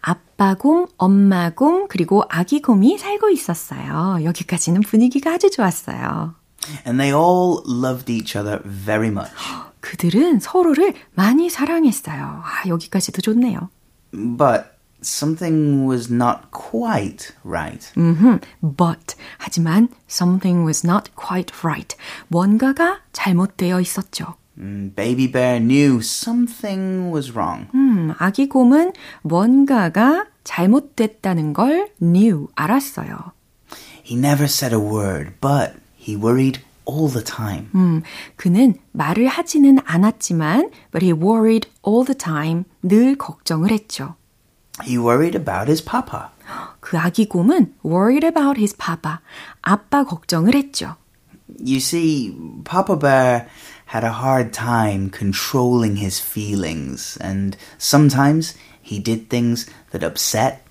아빠 0.00 0.54
곰, 0.54 0.86
엄마 0.96 1.50
곰, 1.50 1.88
그리고 1.88 2.22
아기 2.28 2.62
곰이 2.62 2.96
살고 2.98 3.30
있었어요. 3.30 4.18
여기까지는 4.22 4.82
분위기가 4.82 5.32
아주 5.32 5.50
좋았어요. 5.50 6.34
And 6.86 6.98
they 7.00 7.12
all 7.12 7.62
loved 7.66 8.10
each 8.12 8.38
other 8.38 8.62
very 8.64 9.08
much. 9.08 9.32
그들은 9.80 10.40
서로를 10.40 10.94
많이 11.14 11.50
사랑했어요. 11.50 12.42
아, 12.44 12.68
여기까지도 12.68 13.22
좋네요. 13.22 13.70
But 14.12 14.76
something 15.02 15.86
was 15.88 16.12
not 16.12 16.50
quite 16.50 17.34
right. 17.44 17.92
음흠, 17.96 18.40
but 18.62 19.14
하지만 19.38 19.88
something 20.08 20.66
was 20.66 20.86
not 20.86 21.10
quite 21.14 21.52
right. 21.62 21.96
뭔가가 22.28 23.00
잘못되어 23.12 23.80
있었죠. 23.80 24.34
Mm, 24.58 24.94
Baby 24.94 25.30
bear 25.30 25.60
knew 25.60 26.00
something 26.00 27.12
was 27.12 27.32
wrong. 27.32 27.68
음, 27.74 28.14
아기 28.18 28.48
곰은 28.48 28.92
뭔가가 29.22 30.26
잘못됐다는 30.44 31.52
걸 31.52 31.90
knew, 32.00 32.48
알았어요. 32.54 33.32
He 34.02 34.16
never 34.16 34.44
said 34.44 34.74
a 34.74 34.80
word, 34.80 35.34
but 35.40 35.74
he 35.98 36.16
worried 36.16 36.60
all 36.86 37.10
the 37.10 37.24
time. 37.24 37.68
음, 37.74 38.02
그는 38.36 38.74
말을 38.92 39.26
하지는 39.26 39.78
않았지만, 39.84 40.70
but 40.92 41.04
he 41.04 41.12
worried 41.12 41.68
all 41.86 42.06
the 42.06 42.16
time, 42.16 42.64
늘 42.82 43.16
걱정을 43.16 43.70
했죠. 43.70 44.14
He 44.84 44.96
worried 44.96 45.36
about 45.36 45.68
his 45.68 45.84
papa. 45.84 46.28
그 46.80 46.96
아기 46.96 47.28
곰은 47.28 47.74
worried 47.84 48.24
about 48.24 48.58
his 48.58 48.76
papa, 48.76 49.18
아빠 49.62 50.04
걱정을 50.04 50.54
했죠. 50.54 50.96
You 51.59 51.79
see, 51.79 52.35
Papa 52.63 52.95
Bear 52.95 53.47
had 53.85 54.03
a 54.03 54.11
hard 54.11 54.53
time 54.53 55.09
controlling 55.09 55.97
his 55.97 56.19
feelings, 56.19 57.17
and 57.19 57.57
sometimes 57.77 58.55
he 58.81 58.99
did 58.99 59.29
things 59.29 59.69
that 59.91 60.03
upset 60.03 60.65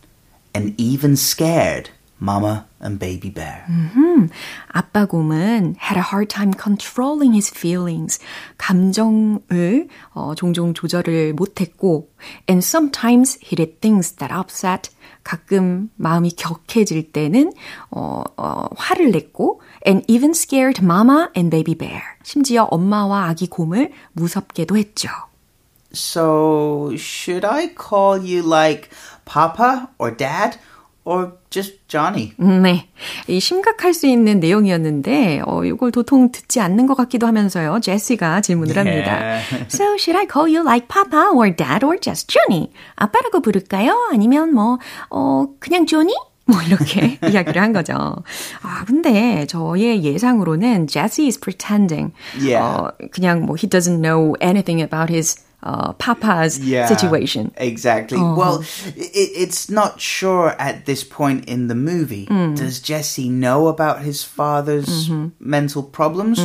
and 0.55 0.75
even 0.81 1.17
scared 1.17 1.91
Mama 2.19 2.67
and 2.81 2.99
Baby 2.99 3.31
Bear. 3.31 3.65
음, 3.69 4.29
아빠 4.69 5.07
곰은 5.07 5.77
had 5.79 5.97
a 5.97 6.03
hard 6.03 6.29
time 6.29 6.53
controlling 6.53 7.33
his 7.33 7.51
feelings. 7.51 8.19
감정을 8.59 9.89
어, 10.13 10.35
종종 10.35 10.75
조절을 10.75 11.35
못했고, 11.35 12.09
and 12.49 12.65
sometimes 12.65 13.39
he 13.43 13.57
did 13.57 13.81
things 13.81 14.17
that 14.17 14.33
upset. 14.33 14.91
가끔 15.23 15.91
마음이 15.97 16.31
격해질 16.33 17.13
때는 17.13 17.53
어, 17.91 18.23
어, 18.37 18.67
화를 18.77 19.11
냈고, 19.11 19.61
and 19.86 20.04
even 20.08 20.34
scared 20.34 20.82
mama 20.82 21.30
and 21.36 21.50
baby 21.50 21.76
bear. 21.76 22.02
심지어 22.24 22.64
엄마와 22.64 23.30
아기 23.30 23.48
곰을 23.48 23.92
무섭게도 24.14 24.76
했죠. 24.78 25.10
So, 25.94 26.92
should 26.98 27.46
I 27.46 27.70
call 27.70 28.20
you 28.20 28.44
like 28.44 28.90
Papa 29.24 29.88
or 29.98 30.12
Dad 30.12 30.58
or 31.06 31.34
just 31.50 31.88
Johnny? 31.88 32.34
네. 32.38 32.90
이 33.30 33.40
심각할 33.40 33.94
수 33.94 34.06
있는 34.06 34.42
내용이었는데, 34.42 35.44
어, 35.46 35.64
이걸 35.64 35.92
도통 35.92 36.34
듣지 36.34 36.60
않는 36.60 36.88
것 36.88 36.96
같기도 36.96 37.28
하면서요. 37.28 37.80
제시가 37.80 38.42
질문을 38.42 38.76
합니다. 38.78 39.40
So, 39.70 39.96
should 39.98 40.18
I 40.18 40.28
call 40.30 40.54
you 40.54 40.64
like 40.68 40.90
Papa 40.90 41.32
or 41.34 41.56
Dad 41.56 41.86
or 41.86 41.98
just 41.98 42.28
Johnny? 42.28 42.72
아빠라고 42.96 43.40
부를까요? 43.40 44.10
아니면 44.12 44.54
뭐, 44.54 44.80
어, 45.10 45.48
그냥 45.60 45.86
조니? 45.86 46.14
뭐 46.47 46.61
이렇게 46.63 47.19
이야기를 47.23 47.63
한 47.63 47.73
거죠. 47.73 47.95
아, 48.63 48.85
근데 48.85 49.47
저의 49.47 50.03
예상으로는 50.03 50.89
Jesse 50.89 51.27
is 51.27 51.39
pretending. 51.39 52.13
Yeah. 52.41 52.61
어, 52.63 52.91
그냥 53.13 53.47
뭐 53.47 53.57
he 53.57 53.69
doesn't 53.69 54.01
know 54.01 54.35
anything 54.41 54.83
about 54.83 55.11
his 55.11 55.37
uh, 55.63 55.93
papa's 55.99 56.55
situation. 56.89 57.53
Exactly. 57.57 58.19
Well, 58.19 58.65
it, 58.97 59.31
it's 59.37 59.71
not 59.71 60.01
sure 60.01 60.57
at 60.59 60.87
this 60.87 61.05
point 61.05 61.45
in 61.49 61.69
the 61.69 61.75
movie. 61.75 62.27
Does 62.27 62.81
Jesse 62.81 63.29
know 63.29 63.69
about 63.69 64.03
his 64.03 64.25
father's 64.25 65.11
mental 65.39 65.83
problems? 65.83 66.41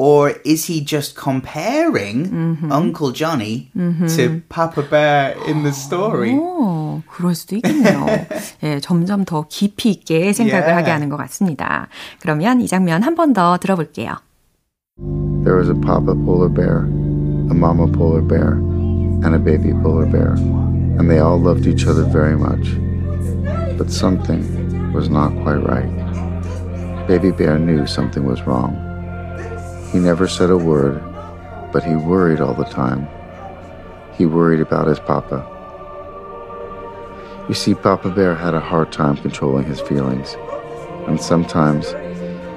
Or 0.00 0.34
is 0.44 0.66
he 0.70 0.84
just 0.84 1.16
comparing 1.16 2.28
Uncle 2.70 3.12
Johnny 3.12 3.70
to 3.74 4.42
Papa 4.50 4.82
Bear 4.82 5.34
in 5.48 5.62
the 5.62 5.72
story? 5.72 6.34
오, 6.36 7.02
그럴 7.08 7.34
수도 7.34 7.56
있겠네요. 7.56 8.04
예, 8.62 8.78
점점 8.80 9.24
더 9.24 9.46
깊이 9.48 9.90
있게 9.90 10.32
생각을 10.34 10.64
Yeah. 10.68 10.74
하게 10.76 10.90
하는 10.90 11.08
것 11.08 11.16
같습니다. 11.16 11.88
그러면 12.20 12.60
이 12.60 12.66
장면 12.68 13.02
한 13.02 13.14
번 13.14 13.32
더 13.32 13.56
들어볼게요. 13.58 14.16
There 15.44 15.56
was 15.56 15.70
a 15.70 15.74
papa 15.80 16.14
polar 16.14 16.48
bear, 16.52 16.84
a 17.50 17.54
mama 17.54 17.86
polar 17.86 18.20
bear, 18.20 18.52
and 19.24 19.34
a 19.34 19.38
baby 19.38 19.72
polar 19.82 20.04
bear, 20.10 20.34
and 20.98 21.08
they 21.08 21.20
all 21.20 21.40
loved 21.40 21.66
each 21.66 21.86
other 21.86 22.04
very 22.04 22.36
much. 22.36 22.68
but 23.78 23.90
something 23.90 24.40
was 24.94 25.10
not 25.10 25.30
quite 25.42 25.60
right. 25.60 25.92
Baby 27.06 27.30
Bear 27.30 27.58
knew 27.58 27.86
something 27.86 28.24
was 28.24 28.40
wrong. 28.46 28.72
He 29.91 29.99
never 29.99 30.27
said 30.27 30.49
a 30.49 30.57
word, 30.57 31.03
but 31.73 31.83
he 31.83 31.95
worried 31.95 32.39
all 32.39 32.53
the 32.53 32.63
time. 32.63 33.07
He 34.17 34.25
worried 34.25 34.61
about 34.61 34.87
his 34.87 34.99
papa. 34.99 35.45
You 37.49 37.55
see, 37.55 37.73
Papa 37.73 38.09
Bear 38.09 38.35
had 38.35 38.53
a 38.53 38.59
hard 38.59 38.91
time 38.91 39.17
controlling 39.17 39.65
his 39.65 39.81
feelings, 39.81 40.37
and 41.07 41.19
sometimes 41.19 41.93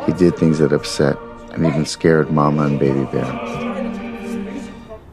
he 0.07 0.13
did 0.13 0.37
things 0.37 0.59
that 0.59 0.73
upset 0.73 1.19
and 1.53 1.67
even 1.67 1.87
scared 1.87 2.31
Mama 2.31 2.67
and 2.67 2.79
Baby 2.79 3.05
Bear. 3.07 3.31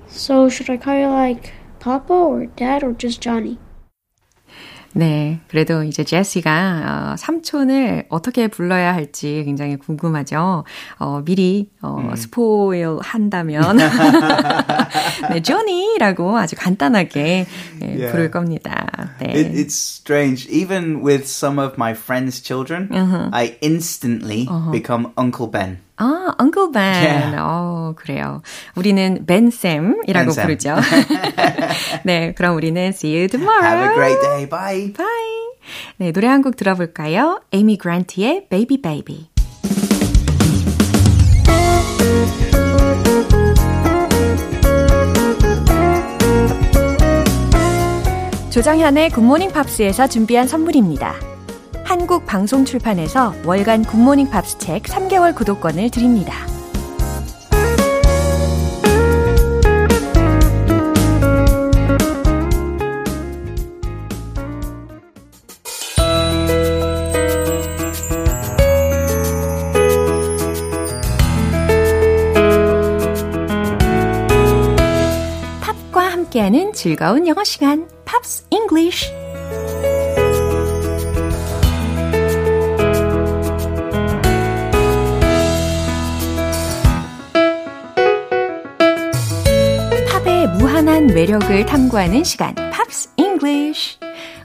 So 0.08 0.50
should 0.50 0.70
I 0.70 0.78
call 0.78 1.00
you 1.00 1.08
like 1.08 1.54
Papa 1.80 2.14
or 2.14 2.46
Dad 2.46 2.84
or 2.84 2.94
just 2.94 3.22
Johnny? 3.22 3.58
네, 4.94 5.40
그래도 5.48 5.84
이제 5.84 6.04
제시가 6.04 7.14
어, 7.14 7.18
삼촌을 7.18 8.06
어떻게 8.10 8.48
불러야 8.48 8.94
할지 8.94 9.44
굉장히 9.46 9.78
궁금하죠. 9.78 10.64
어, 11.00 11.22
미리 11.24 11.70
어, 11.82 11.98
음. 12.00 12.16
스포일 12.16 12.98
한다면 13.02 13.78
네, 15.32 15.42
조니라고 15.42 16.38
아주 16.38 16.56
간단하게 16.58 17.46
네, 17.80 17.86
yeah. 17.86 18.12
부를 18.12 18.32
겁니다. 18.32 19.18
네. 19.20 19.34
It, 19.34 19.52
it's 19.56 19.76
strange. 19.76 20.48
Even 20.50 21.02
with 21.04 21.26
some 21.26 21.60
of 21.60 21.78
my 21.78 21.94
friends' 21.94 22.42
children, 22.42 22.90
uh-huh. 22.92 23.30
I 23.32 23.58
instantly 23.62 24.48
uh-huh. 24.50 24.72
become 24.72 25.14
Uncle 25.18 25.48
Ben. 25.48 25.80
아, 26.02 26.34
Uncle 26.42 26.72
Ben. 26.74 26.84
Yeah. 27.04 27.36
어, 27.40 27.94
그래요. 27.96 28.42
우리는 28.76 29.24
벤쌤이라고 29.28 30.34
ben 30.34 30.44
부르죠. 30.46 30.76
네, 32.04 32.34
그럼 32.34 32.56
우리는 32.56 32.88
see 32.90 33.14
you 33.16 33.28
tomorrow. 33.28 33.62
Have 33.64 33.92
a 33.92 33.94
great 33.94 34.20
day. 34.22 34.50
Bye. 34.50 34.94
Bye. 34.94 35.08
네, 35.98 36.12
노래 36.12 36.28
한 36.28 36.42
곡 36.42 36.56
들어볼까요? 36.56 37.40
에이미 37.54 37.78
그란트의 37.78 38.48
Baby 38.50 38.82
Baby. 38.82 39.30
조정현의 48.52 49.12
굿모닝 49.12 49.52
팝스에서 49.54 50.08
준비한 50.08 50.48
선물입니다. 50.48 51.31
한국 51.92 52.26
방송 52.26 52.64
출판에서 52.64 53.36
월간 53.44 53.84
굿모닝 53.84 54.30
팝스 54.30 54.58
책 54.60 54.84
3개월 54.84 55.36
구독권을 55.36 55.90
드립니다. 55.90 56.34
팝과 75.60 76.08
함께하는 76.10 76.72
즐거운 76.72 77.28
영어 77.28 77.44
시간, 77.44 77.90
Pops 78.06 78.46
English. 78.50 79.21
무한한 91.02 91.08
매력을 91.08 91.66
탐구하는 91.66 92.24
시간, 92.24 92.54
Pops 92.54 93.10
English. 93.18 93.98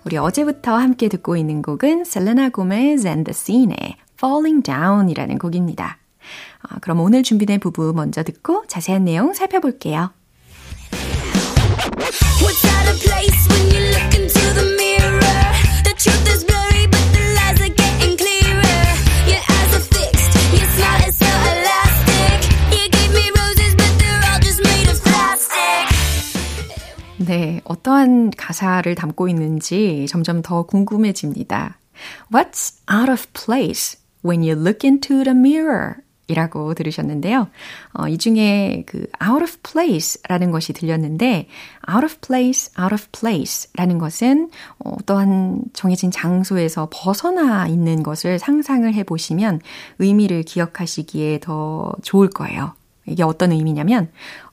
우리 0.04 0.16
어제부터 0.16 0.74
함께 0.74 1.08
듣고 1.08 1.36
있는 1.36 1.60
곡은 1.60 2.04
셀레나 2.04 2.48
고메즈 2.48 3.06
and 3.06 3.19
the 3.19 3.32
Scene의 3.32 3.96
Falling 4.18 4.62
Down이라는 4.62 5.38
곡입니다. 5.38 5.98
아, 6.62 6.78
그럼 6.80 7.00
오늘 7.00 7.22
준비된 7.22 7.60
부분 7.60 7.94
먼저 7.94 8.22
듣고 8.22 8.64
자세한 8.68 9.04
내용 9.04 9.34
살펴볼게요. 9.34 10.12
네, 27.26 27.60
어떠한 27.64 28.30
가사를 28.36 28.94
담고 28.94 29.28
있는지 29.28 30.06
점점 30.08 30.42
더 30.42 30.62
궁금해집니다. 30.62 31.76
What's 32.32 32.78
out 32.88 33.10
of 33.10 33.26
place 33.32 33.98
when 34.24 34.42
you 34.42 34.52
look 34.52 34.86
into 34.88 35.24
the 35.24 35.36
mirror? 35.36 35.94
이라고 36.28 36.74
들으셨는데요. 36.74 37.48
어, 37.94 38.08
이 38.08 38.16
중에 38.16 38.84
그 38.86 39.08
out 39.20 39.42
of 39.42 39.56
place 39.68 40.20
라는 40.28 40.52
것이 40.52 40.72
들렸는데 40.72 41.48
out 41.92 42.04
of 42.04 42.16
place, 42.20 42.70
out 42.80 42.94
of 42.94 43.06
place 43.10 43.70
라는 43.74 43.98
것은 43.98 44.50
어떠한 44.78 45.62
정해진 45.72 46.12
장소에서 46.12 46.88
벗어나 46.92 47.66
있는 47.66 48.04
것을 48.04 48.38
상상을 48.38 48.92
해 48.92 49.02
보시면 49.02 49.60
의미를 49.98 50.44
기억하시기에 50.44 51.40
더 51.40 51.92
좋을 52.02 52.30
거예요. 52.30 52.74
이게 53.06 53.24
어떤 53.24 53.50
의미냐면 53.50 54.10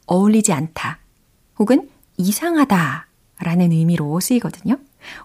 어울리지 0.07 0.53
않다 0.53 0.99
혹은 1.59 1.89
이상하다 2.17 3.07
라는 3.39 3.71
의미로 3.71 4.19
쓰이거든요. 4.19 4.77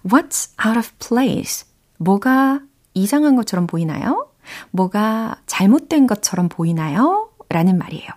What's 0.05 0.51
out 0.65 0.79
of 0.79 0.91
place? 0.99 1.67
뭐가 1.99 2.61
이상한 2.95 3.37
것처럼 3.37 3.67
보이나요? 3.67 4.29
뭐가 4.71 5.37
잘못된 5.47 6.07
것처럼 6.07 6.49
보이나요? 6.49 7.31
라는 7.49 7.79
말이에요. 7.79 8.09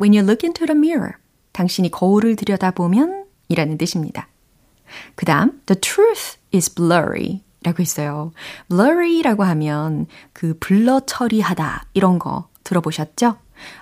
When 0.00 0.14
you 0.14 0.22
look 0.24 0.46
into 0.46 0.66
the 0.66 0.76
mirror, 0.76 1.14
당신이 1.52 1.90
거울을 1.90 2.36
들여다보면 2.36 3.26
이라는 3.48 3.78
뜻입니다. 3.78 4.28
그 5.14 5.24
다음, 5.24 5.60
the 5.66 5.80
truth 5.80 6.38
is 6.54 6.72
blurry 6.74 7.42
라고 7.62 7.82
있어요. 7.82 8.32
blurry라고 8.68 9.44
하면 9.44 10.06
그 10.32 10.56
블러 10.58 11.00
처리하다 11.00 11.86
이런 11.94 12.18
거 12.18 12.48
들어보셨죠? 12.64 13.36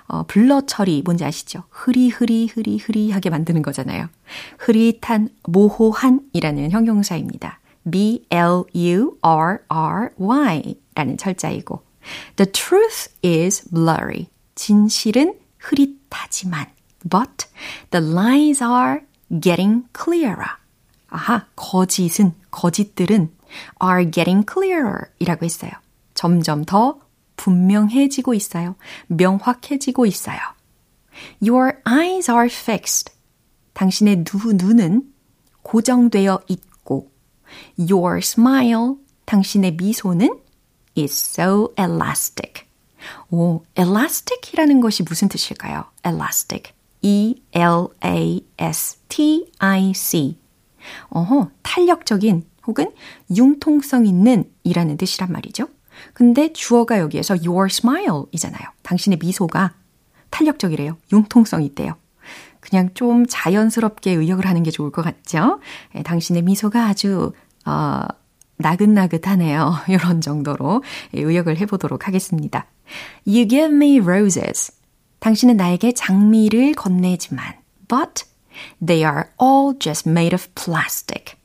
어, 0.08 0.24
블러 0.24 0.62
처리 0.66 1.02
뭔지 1.02 1.24
아시죠? 1.24 1.64
흐리흐리 1.70 2.48
흐리흐리하게 2.48 3.30
만드는 3.30 3.62
거잖아요. 3.62 4.08
흐릿한 4.58 5.30
모호한이라는 5.44 6.70
형용사입니다. 6.70 7.60
B-L-U-R-R-Y 7.90 8.64
라는 10.94 11.16
철자이고 11.16 11.82
The 12.36 12.52
truth 12.52 13.10
is 13.24 13.68
blurry. 13.70 14.26
진실은 14.54 15.34
흐릿하지만 15.58 16.66
But 17.08 17.46
the 17.90 18.06
lies 18.06 18.62
are 18.62 19.00
getting 19.40 19.86
clearer. 19.96 20.58
아하, 21.08 21.46
거짓은, 21.56 22.34
거짓들은 22.50 23.30
are 23.82 24.10
getting 24.10 24.46
clearer 24.50 25.06
이라고 25.18 25.44
했어요. 25.44 25.70
점점 26.14 26.64
더 26.64 26.98
분명해지고 27.40 28.34
있어요. 28.34 28.76
명확해지고 29.06 30.04
있어요. 30.04 30.38
Your 31.42 31.78
eyes 31.88 32.30
are 32.30 32.46
fixed. 32.46 33.14
당신의 33.72 34.24
두 34.24 34.52
눈은 34.52 35.10
고정되어 35.62 36.42
있고 36.48 37.10
Your 37.78 38.18
smile, 38.18 38.96
당신의 39.24 39.76
미소는 39.76 40.38
is 40.98 41.40
so 41.40 41.72
elastic. 41.78 42.64
오, 43.30 43.64
elastic이라는 43.78 44.80
것이 44.80 45.02
무슨 45.02 45.28
뜻일까요? 45.28 45.84
elastic. 46.06 46.72
E-L-A-S-T-I-C. 47.00 47.48
어허, 51.08 51.50
탄력적인 51.62 52.44
혹은 52.66 52.92
융통성 53.34 54.06
있는 54.06 54.52
이라는 54.62 54.98
뜻이란 54.98 55.32
말이죠. 55.32 55.68
근데 56.12 56.52
주어가 56.52 56.98
여기에서 56.98 57.34
your 57.34 57.66
smile 57.70 58.24
이잖아요. 58.32 58.62
당신의 58.82 59.18
미소가 59.20 59.72
탄력적이래요. 60.30 60.96
융통성이 61.12 61.66
있대요. 61.66 61.96
그냥 62.60 62.90
좀 62.94 63.26
자연스럽게 63.26 64.12
의역을 64.12 64.46
하는 64.46 64.62
게 64.62 64.70
좋을 64.70 64.90
것 64.90 65.02
같죠? 65.02 65.60
예, 65.94 66.02
당신의 66.02 66.42
미소가 66.42 66.86
아주, 66.86 67.32
어, 67.64 68.02
나긋나긋하네요. 68.56 69.74
이런 69.88 70.20
정도로 70.20 70.82
예, 71.14 71.22
의역을 71.22 71.58
해보도록 71.58 72.06
하겠습니다. 72.06 72.66
You 73.26 73.48
give 73.48 73.74
me 73.74 73.98
roses. 74.00 74.72
당신은 75.20 75.56
나에게 75.56 75.92
장미를 75.92 76.74
건네지만, 76.74 77.54
but 77.88 78.24
they 78.84 79.04
are 79.04 79.24
all 79.40 79.78
just 79.78 80.08
made 80.08 80.34
of 80.34 80.46
plastic. 80.54 81.36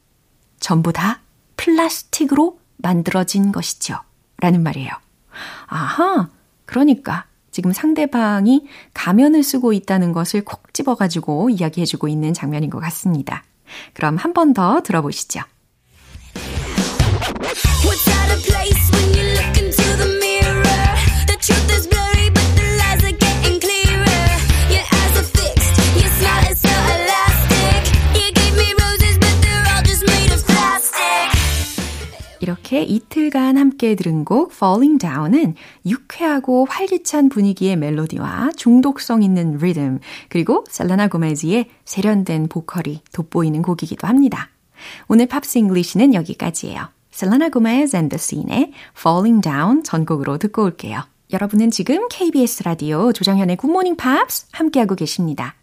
전부 0.59 0.93
다 0.93 1.21
플라스틱으로 1.57 2.59
만들어진 2.77 3.51
것이죠. 3.51 3.97
라는 4.37 4.63
말이에요. 4.63 4.89
아하, 5.67 6.29
그러니까 6.65 7.25
지금 7.51 7.71
상대방이 7.71 8.67
가면을 8.93 9.43
쓰고 9.43 9.73
있다는 9.73 10.11
것을 10.11 10.43
콕 10.43 10.73
집어가지고 10.73 11.49
이야기해주고 11.51 12.07
있는 12.07 12.33
장면인 12.33 12.69
것 12.69 12.79
같습니다. 12.79 13.43
그럼 13.93 14.17
한 14.17 14.33
번 14.33 14.53
더 14.53 14.81
들어보시죠. 14.81 15.41
이렇게 32.65 32.81
이틀간 32.81 33.57
함께 33.57 33.93
들은 33.93 34.25
곡 34.25 34.51
Falling 34.51 34.97
Down은 34.97 35.53
유쾌하고 35.85 36.65
활기찬 36.65 37.29
분위기의 37.29 37.75
멜로디와 37.75 38.53
중독성 38.57 39.21
있는 39.21 39.59
리듬, 39.59 39.99
그리고 40.29 40.63
셀레나 40.67 41.07
고메즈의 41.09 41.69
세련된 41.85 42.47
보컬이 42.47 43.03
돋보이는 43.13 43.61
곡이기도 43.61 44.07
합니다. 44.07 44.49
오늘 45.07 45.27
Pops 45.27 45.59
English는 45.59 46.15
여기까지예요. 46.15 46.87
셀레나 47.11 47.49
고메즈 47.49 47.95
and 47.97 48.07
the 48.07 48.17
Scene의 48.17 48.71
Falling 48.97 49.43
Down 49.43 49.83
전곡으로 49.83 50.39
듣고 50.39 50.63
올게요. 50.63 51.03
여러분은 51.33 51.69
지금 51.69 52.07
KBS 52.09 52.63
라디오 52.63 53.13
조정현의 53.13 53.57
굿모닝 53.57 53.95
팝스 53.95 54.47
함께하고 54.53 54.95
계십니다. 54.95 55.53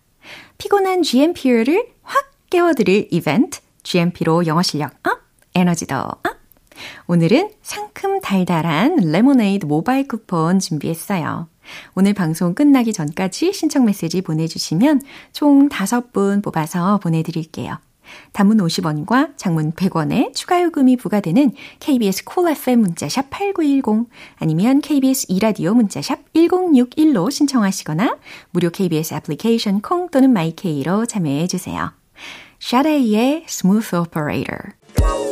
피곤한 0.58 1.02
GMP를 1.02 1.84
확 2.04 2.30
깨워드릴 2.48 3.08
이벤트 3.10 3.58
GMP로 3.82 4.46
영어 4.46 4.62
실력 4.62 4.92
up, 5.02 5.18
에너지도 5.56 5.96
up. 5.96 6.31
오늘은 7.06 7.50
상큼 7.62 8.20
달달한 8.20 8.96
레모네이드 8.96 9.66
모바일 9.66 10.08
쿠폰 10.08 10.58
준비했어요. 10.58 11.48
오늘 11.94 12.12
방송 12.12 12.54
끝나기 12.54 12.92
전까지 12.92 13.52
신청 13.52 13.84
메시지 13.84 14.20
보내주시면 14.22 15.02
총 15.32 15.68
5분 15.68 16.42
뽑아서 16.42 16.98
보내드릴게요. 16.98 17.78
단문 18.32 18.58
50원과 18.58 19.36
장문 19.36 19.72
100원의 19.72 20.34
추가 20.34 20.62
요금이 20.62 20.96
부과되는 20.96 21.52
KBS 21.80 22.24
Cool 22.24 22.56
FM 22.56 22.80
문자샵 22.80 23.30
8910 23.30 24.08
아니면 24.36 24.80
KBS 24.80 25.26
이라디오 25.28 25.74
문자샵 25.74 26.32
1061로 26.34 27.30
신청하시거나 27.30 28.18
무료 28.50 28.70
KBS 28.70 29.14
애플리케이션 29.14 29.80
콩 29.80 30.08
또는 30.10 30.32
마이케이로 30.32 31.06
참여해 31.06 31.46
주세요. 31.46 31.92
샤레이의 32.60 33.44
Smooth 33.48 33.96
Operator 33.96 35.31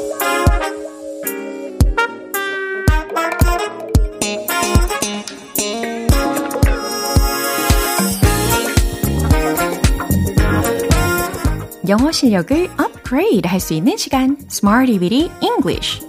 영어 11.88 12.12
실력을 12.12 12.68
업그레이드 12.78 13.48
할 13.48 13.58
수 13.58 13.72
있는 13.74 13.96
시간 13.96 14.36
Smarty 14.50 14.98
Bitty 14.98 15.30
English 15.42 16.04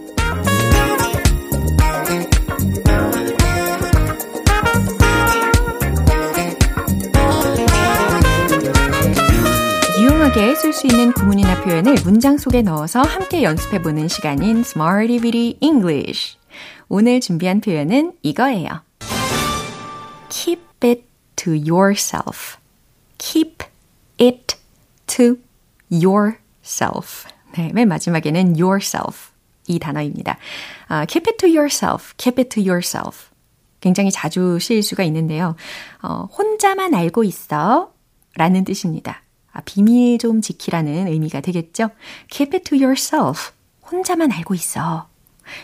유용하게 9.99 10.55
쓸 10.55 10.73
수 10.73 10.87
있는 10.87 11.13
구문이나 11.13 11.63
표현을 11.63 11.95
문장 12.03 12.37
속에 12.37 12.61
넣어서 12.61 13.01
함께 13.01 13.43
연습해보는 13.43 14.07
시간인 14.07 14.59
Smarty 14.59 15.19
Bitty 15.19 15.55
English 15.61 16.37
오늘 16.89 17.21
준비한 17.21 17.61
표현은 17.61 18.13
이거예요. 18.21 18.81
Keep 20.29 20.61
it 20.83 21.03
to 21.37 21.53
yourself. 21.53 22.57
Keep 23.17 23.63
it 24.19 24.57
to 25.07 25.37
yourself. 25.91 27.27
네, 27.53 27.71
맨 27.73 27.87
마지막에는 27.87 28.59
yourself 28.59 29.31
이 29.67 29.79
단어입니다. 29.79 30.37
아, 30.87 31.05
keep 31.05 31.29
it 31.29 31.37
to 31.37 31.49
yourself, 31.49 32.13
keep 32.17 32.39
it 32.41 32.49
to 32.49 32.61
yourself. 32.61 33.29
굉장히 33.79 34.11
자주 34.11 34.59
쓰일 34.59 34.83
수가 34.83 35.03
있는데요. 35.03 35.55
어, 36.01 36.29
혼자만 36.37 36.93
알고 36.93 37.23
있어 37.23 37.91
라는 38.35 38.63
뜻입니다. 38.63 39.23
아, 39.51 39.61
비밀 39.65 40.17
좀 40.17 40.41
지키라는 40.41 41.07
의미가 41.07 41.41
되겠죠? 41.41 41.89
keep 42.29 42.55
it 42.55 42.69
to 42.69 42.77
yourself. 42.77 43.51
혼자만 43.91 44.31
알고 44.31 44.53
있어. 44.53 45.07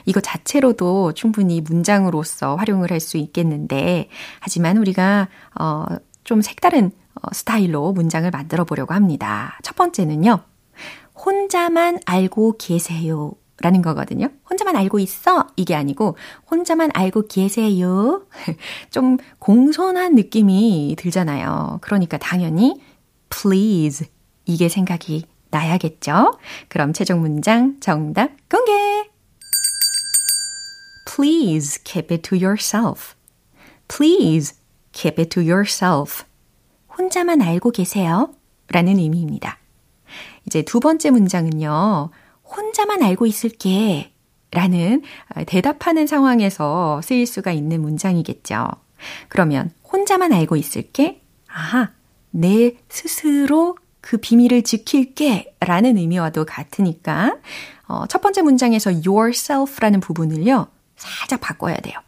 이거 0.06 0.20
자체로도 0.20 1.14
충분히 1.14 1.62
문장으로서 1.62 2.56
활용을 2.56 2.92
할 2.92 3.00
수 3.00 3.16
있겠는데, 3.18 4.10
하지만 4.42 4.78
우리가, 4.78 5.30
어, 5.58 5.86
좀 6.26 6.42
색다른 6.42 6.88
어, 6.88 7.07
스타일로 7.32 7.94
문장을 7.94 8.30
만들어 8.30 8.64
보려고 8.64 8.94
합니다. 8.94 9.60
첫 9.64 9.76
번째는요. 9.76 10.40
혼자만 11.16 12.00
알고 12.06 12.58
계세요. 12.58 13.34
라는 13.60 13.82
거거든요. 13.82 14.30
혼자만 14.50 14.76
알고 14.76 15.00
있어. 15.00 15.48
이게 15.56 15.74
아니고, 15.74 16.16
혼자만 16.52 16.92
알고 16.94 17.28
계세요. 17.28 18.24
좀 18.92 19.18
공손한 19.40 20.14
느낌이 20.14 20.96
들잖아요. 20.98 21.80
그러니까 21.82 22.18
당연히, 22.20 22.80
please. 23.30 24.06
이게 24.46 24.70
생각이 24.70 25.26
나야겠죠? 25.50 26.38
그럼 26.70 26.94
최종 26.94 27.22
문장 27.22 27.80
정답 27.80 28.32
공개! 28.50 29.10
Please 31.06 31.82
keep 31.84 32.14
it 32.14 32.22
to 32.30 32.38
yourself. 32.38 33.16
Please 33.88 34.54
keep 34.92 35.20
it 35.20 35.30
to 35.32 35.42
yourself. 35.42 36.26
혼자만 36.98 37.42
알고 37.42 37.72
계세요. 37.72 38.34
라는 38.70 38.98
의미입니다. 38.98 39.58
이제 40.46 40.62
두 40.62 40.80
번째 40.80 41.12
문장은요. 41.12 42.10
혼자만 42.44 43.04
알고 43.04 43.26
있을게. 43.26 44.14
라는 44.52 45.04
대답하는 45.46 46.08
상황에서 46.08 47.02
쓰일 47.04 47.26
수가 47.26 47.52
있는 47.52 47.82
문장이겠죠. 47.82 48.68
그러면 49.28 49.72
혼자만 49.92 50.32
알고 50.32 50.56
있을게. 50.56 51.22
아하, 51.48 51.92
내 52.32 52.78
스스로 52.90 53.78
그 54.00 54.18
비밀을 54.18 54.64
지킬게. 54.64 55.56
라는 55.60 55.98
의미와도 55.98 56.46
같으니까, 56.46 57.38
어, 57.88 58.06
첫 58.08 58.22
번째 58.22 58.42
문장에서 58.42 58.92
yourself라는 58.92 60.00
부분을요. 60.00 60.68
살짝 60.96 61.42
바꿔야 61.42 61.76
돼요. 61.76 62.00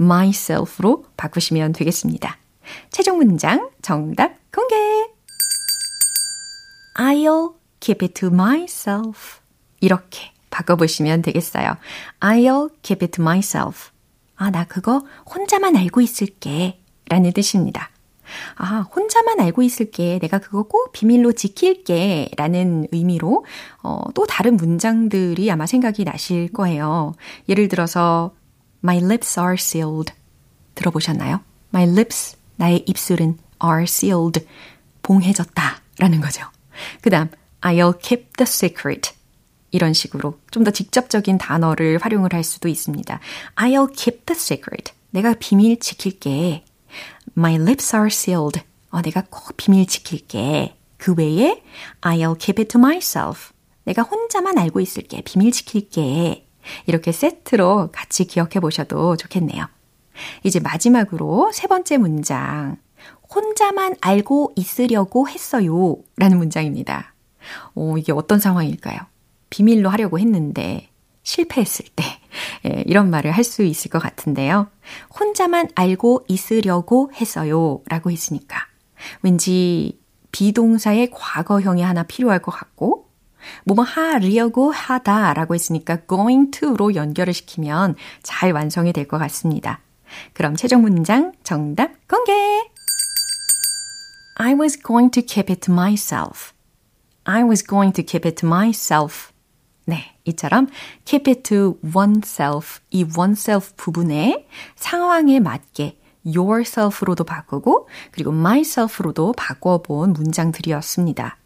myself로 0.00 1.04
바꾸시면 1.16 1.72
되겠습니다. 1.72 2.36
최종 2.90 3.18
문장 3.18 3.70
정답 3.82 4.36
공개! 4.52 4.74
I'll 6.96 7.54
keep 7.80 8.04
it 8.04 8.14
to 8.20 8.28
myself. 8.28 9.40
이렇게 9.80 10.32
바꿔보시면 10.50 11.22
되겠어요. 11.22 11.76
I'll 12.20 12.70
keep 12.82 13.04
it 13.04 13.16
to 13.16 13.22
myself. 13.22 13.90
아, 14.36 14.50
나 14.50 14.64
그거 14.64 15.04
혼자만 15.32 15.76
알고 15.76 16.00
있을게. 16.00 16.80
라는 17.08 17.32
뜻입니다. 17.32 17.90
아, 18.56 18.80
혼자만 18.80 19.40
알고 19.40 19.62
있을게. 19.62 20.18
내가 20.18 20.38
그거 20.38 20.64
꼭 20.64 20.92
비밀로 20.92 21.32
지킬게. 21.32 22.30
라는 22.36 22.86
의미로, 22.92 23.44
어, 23.82 24.02
또 24.14 24.26
다른 24.26 24.56
문장들이 24.56 25.50
아마 25.50 25.66
생각이 25.66 26.04
나실 26.04 26.52
거예요. 26.52 27.14
예를 27.48 27.68
들어서, 27.68 28.34
My 28.82 28.98
lips 28.98 29.38
are 29.38 29.54
sealed. 29.54 30.12
들어보셨나요? 30.74 31.40
My 31.72 31.88
lips, 31.88 32.35
나의 32.56 32.84
입술은 32.86 33.38
are 33.64 33.84
sealed. 33.84 34.46
봉해졌다. 35.02 35.82
라는 35.98 36.20
거죠. 36.20 36.44
그 37.00 37.10
다음, 37.10 37.28
I'll 37.60 37.98
keep 38.00 38.32
the 38.36 38.46
secret. 38.46 39.12
이런 39.70 39.92
식으로 39.92 40.38
좀 40.50 40.64
더 40.64 40.70
직접적인 40.70 41.38
단어를 41.38 41.98
활용을 42.00 42.32
할 42.32 42.44
수도 42.44 42.68
있습니다. 42.68 43.20
I'll 43.56 43.94
keep 43.94 44.24
the 44.26 44.38
secret. 44.38 44.92
내가 45.10 45.34
비밀 45.38 45.78
지킬게. 45.78 46.64
My 47.36 47.54
lips 47.56 47.94
are 47.94 48.08
sealed. 48.08 48.60
어, 48.90 49.02
내가 49.02 49.22
꼭 49.30 49.56
비밀 49.56 49.86
지킬게. 49.86 50.76
그 50.98 51.14
외에 51.16 51.62
I'll 52.02 52.38
keep 52.38 52.60
it 52.60 52.68
to 52.72 52.78
myself. 52.80 53.52
내가 53.84 54.02
혼자만 54.02 54.58
알고 54.58 54.80
있을게. 54.80 55.22
비밀 55.22 55.52
지킬게. 55.52 56.46
이렇게 56.86 57.12
세트로 57.12 57.90
같이 57.92 58.24
기억해 58.24 58.60
보셔도 58.60 59.16
좋겠네요. 59.16 59.66
이제 60.42 60.60
마지막으로 60.60 61.50
세 61.52 61.66
번째 61.66 61.98
문장. 61.98 62.76
혼자만 63.34 63.96
알고 64.00 64.52
있으려고 64.56 65.28
했어요. 65.28 65.96
라는 66.16 66.38
문장입니다. 66.38 67.14
어, 67.74 67.96
이게 67.98 68.12
어떤 68.12 68.38
상황일까요? 68.38 68.98
비밀로 69.50 69.90
하려고 69.90 70.18
했는데 70.18 70.88
실패했을 71.22 71.86
때 71.94 72.04
예, 72.66 72.82
이런 72.86 73.10
말을 73.10 73.32
할 73.32 73.44
수 73.44 73.62
있을 73.62 73.90
것 73.90 73.98
같은데요. 74.00 74.68
혼자만 75.18 75.68
알고 75.74 76.24
있으려고 76.28 77.10
했어요. 77.14 77.80
라고 77.88 78.10
했으니까 78.10 78.58
왠지 79.22 80.00
비동사의 80.32 81.10
과거형이 81.12 81.82
하나 81.82 82.02
필요할 82.02 82.40
것 82.40 82.50
같고 82.52 83.08
뭐뭐 83.64 83.84
하려고 83.84 84.70
하다 84.72 85.34
라고 85.34 85.54
했으니까 85.54 85.98
going 86.08 86.50
to로 86.50 86.94
연결을 86.94 87.32
시키면 87.32 87.94
잘 88.22 88.52
완성이 88.52 88.92
될 88.92 89.06
것 89.06 89.18
같습니다. 89.18 89.80
그럼 90.32 90.56
최종 90.56 90.82
문장 90.82 91.32
정답 91.42 91.92
공개! 92.08 92.32
I 94.38 94.54
was 94.54 94.80
going 94.80 95.10
to 95.12 95.22
keep 95.22 95.50
it 95.50 95.60
to 95.62 95.72
myself. 95.72 96.52
I 97.24 97.42
was 97.42 97.64
going 97.64 97.92
to 97.94 98.04
keep 98.04 98.26
it 98.26 98.40
to 98.40 98.46
myself. 98.46 99.32
네, 99.86 100.16
이처럼 100.24 100.68
keep 101.04 101.30
it 101.30 101.42
to 101.42 101.78
oneself, 101.94 102.80
이 102.90 103.04
oneself 103.16 103.74
부분에 103.76 104.46
상황에 104.74 105.40
맞게 105.40 105.98
yourself로도 106.26 107.24
바꾸고 107.24 107.88
그리고 108.10 108.32
myself로도 108.32 109.32
바꿔본 109.34 110.12
문장들이었습니다. 110.12 111.36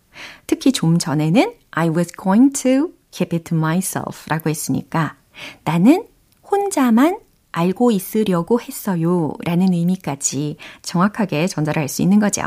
특히 0.47 0.73
좀 0.73 0.99
전에는 0.99 1.55
I 1.71 1.89
was 1.89 2.13
going 2.13 2.53
to 2.63 2.93
keep 3.11 3.37
it 3.37 3.45
to 3.51 3.57
myself 3.57 4.29
라고 4.29 4.51
했으니까 4.51 5.17
나는 5.65 6.07
혼자만 6.51 7.21
알고 7.53 7.91
있으려고 7.91 8.61
했어요 8.61 9.35
라는 9.45 9.73
의미까지 9.73 10.57
정확하게 10.83 11.47
전달할 11.47 11.89
수 11.89 12.03
있는 12.03 12.19
거죠. 12.21 12.43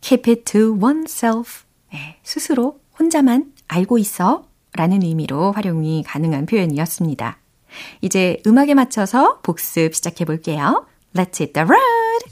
keep 0.00 0.30
it 0.30 0.44
to 0.44 0.76
oneself. 0.80 1.64
네, 1.92 2.18
스스로 2.22 2.80
혼자만 2.98 3.52
알고 3.68 3.98
있어 3.98 4.44
라는 4.74 5.02
의미로 5.02 5.52
활용이 5.52 6.02
가능한 6.06 6.46
표현이었습니다. 6.46 7.38
이제 8.00 8.40
음악에 8.46 8.74
맞춰서 8.74 9.40
복습 9.42 9.94
시작해 9.94 10.24
볼게요. 10.24 10.86
Let's 11.14 11.40
hit 11.40 11.52
the 11.52 11.66
road! 11.66 12.24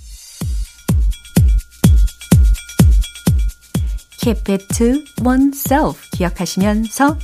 Keep 4.20 4.52
it 4.52 4.66
to 4.74 5.02
oneself 5.24 6.10
기억하시면서 6.12 7.16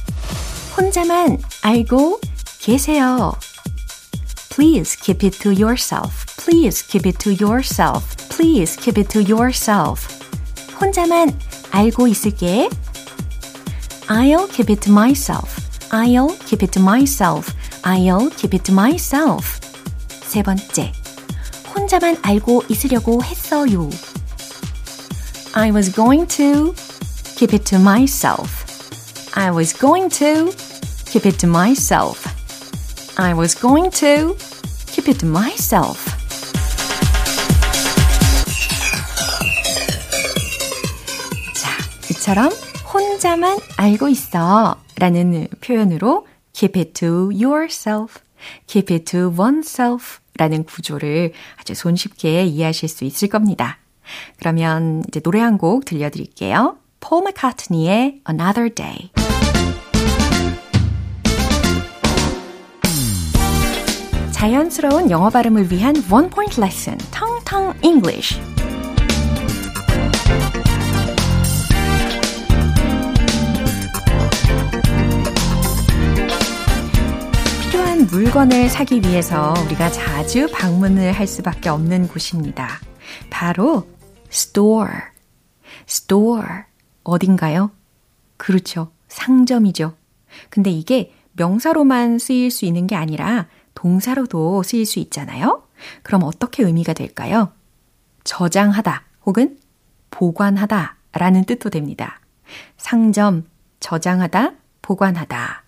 혼자만 0.77 1.38
알고 1.62 2.21
계세요. 2.61 3.33
Please 4.54 4.95
keep 4.95 5.24
it 5.24 5.34
to 5.41 5.52
yourself. 5.52 6.26
Please 6.38 6.82
keep 6.82 7.06
it 7.06 7.19
to 7.19 7.34
yourself. 7.34 8.15
Please 8.30 8.76
keep 8.76 8.98
it 8.98 9.10
to 9.10 9.22
yourself. 9.22 10.08
혼자만 10.80 11.38
알고 11.72 12.08
있을게. 12.08 12.69
I'll 14.08 14.48
keep 14.48 14.72
it 14.72 14.82
to 14.82 14.91
myself. 14.91 15.60
I'll 15.91 16.36
keep 16.45 16.63
it 16.63 16.72
to 16.74 16.82
myself. 16.82 17.54
I'll 17.84 18.30
keep 18.32 18.54
it 18.54 18.63
to 18.65 18.74
myself. 18.74 19.60
세 20.24 20.41
번째. 20.41 20.93
혼자만 21.76 22.17
알고 22.22 22.63
있으려고 22.69 23.24
했어요. 23.24 23.89
I 25.54 25.72
was 25.72 25.91
going 25.91 26.28
to 26.38 26.74
keep 27.36 27.54
it 27.54 27.65
to 27.65 27.80
myself. 27.80 28.65
I 29.36 29.52
was 29.52 29.74
going 29.74 30.10
to 30.19 30.52
keep 31.06 31.26
it 31.26 31.38
to 31.39 31.48
myself. 31.48 32.33
I 33.16 33.33
was 33.35 33.55
going 33.55 33.90
to 34.00 34.37
keep 34.87 35.09
it 35.09 35.18
to 35.20 35.29
myself. 35.29 36.11
자, 41.55 41.70
이처럼 42.11 42.50
혼자만 42.92 43.59
알고 43.77 44.09
있어 44.09 44.77
라는 44.96 45.48
표현으로 45.61 46.27
keep 46.53 46.79
it 46.79 46.92
to 46.94 47.31
yourself, 47.33 48.20
keep 48.66 48.92
it 48.92 49.05
to 49.11 49.33
oneself 49.38 50.18
라는 50.37 50.64
구조를 50.64 51.33
아주 51.61 51.74
손쉽게 51.74 52.44
이해하실 52.44 52.88
수 52.88 53.05
있을 53.05 53.29
겁니다. 53.29 53.79
그러면 54.38 55.03
이제 55.09 55.20
노래 55.20 55.40
한 55.40 55.59
곡 55.59 55.85
들려드릴게요. 55.85 56.77
폴 57.00 57.22
마카트니의 57.22 58.20
Another 58.29 58.72
Day. 58.74 59.11
자연스러운 64.44 65.11
영어 65.11 65.30
발음을 65.30 65.72
위한 65.72 65.94
원 66.11 66.28
포인트 66.28 66.61
레슨, 66.61 66.98
텅텅 67.11 67.72
English. 67.83 68.38
필요한 77.70 78.07
물건을 78.07 78.68
사기 78.68 79.00
위해서 79.00 79.54
우리가 79.64 79.90
자주 79.90 80.46
방문을 80.52 81.12
할 81.12 81.26
수밖에 81.26 81.70
없는 81.70 82.09
곳입니다. 82.09 82.68
바로 83.30 83.88
store. 84.30 84.92
store. 85.88 86.64
어딘가요? 87.02 87.70
그렇죠. 88.37 88.92
상점이죠. 89.09 89.94
근데 90.50 90.70
이게 90.70 91.14
명사로만 91.33 92.18
쓰일 92.18 92.50
수 92.50 92.66
있는 92.66 92.87
게 92.87 92.94
아니라 92.94 93.48
동사로도 93.75 94.63
쓰일 94.63 94.87
수 94.87 94.99
있잖아요. 95.01 95.67
그럼 96.03 96.23
어떻게 96.25 96.63
의미가 96.63 96.93
될까요? 96.93 97.53
저장하다 98.25 99.03
혹은 99.27 99.59
보관하다 100.11 100.97
라는 101.13 101.45
뜻도 101.45 101.71
됩니다. 101.71 102.21
상점, 102.77 103.47
저장하다, 103.81 104.53
보관하다. 104.83 105.65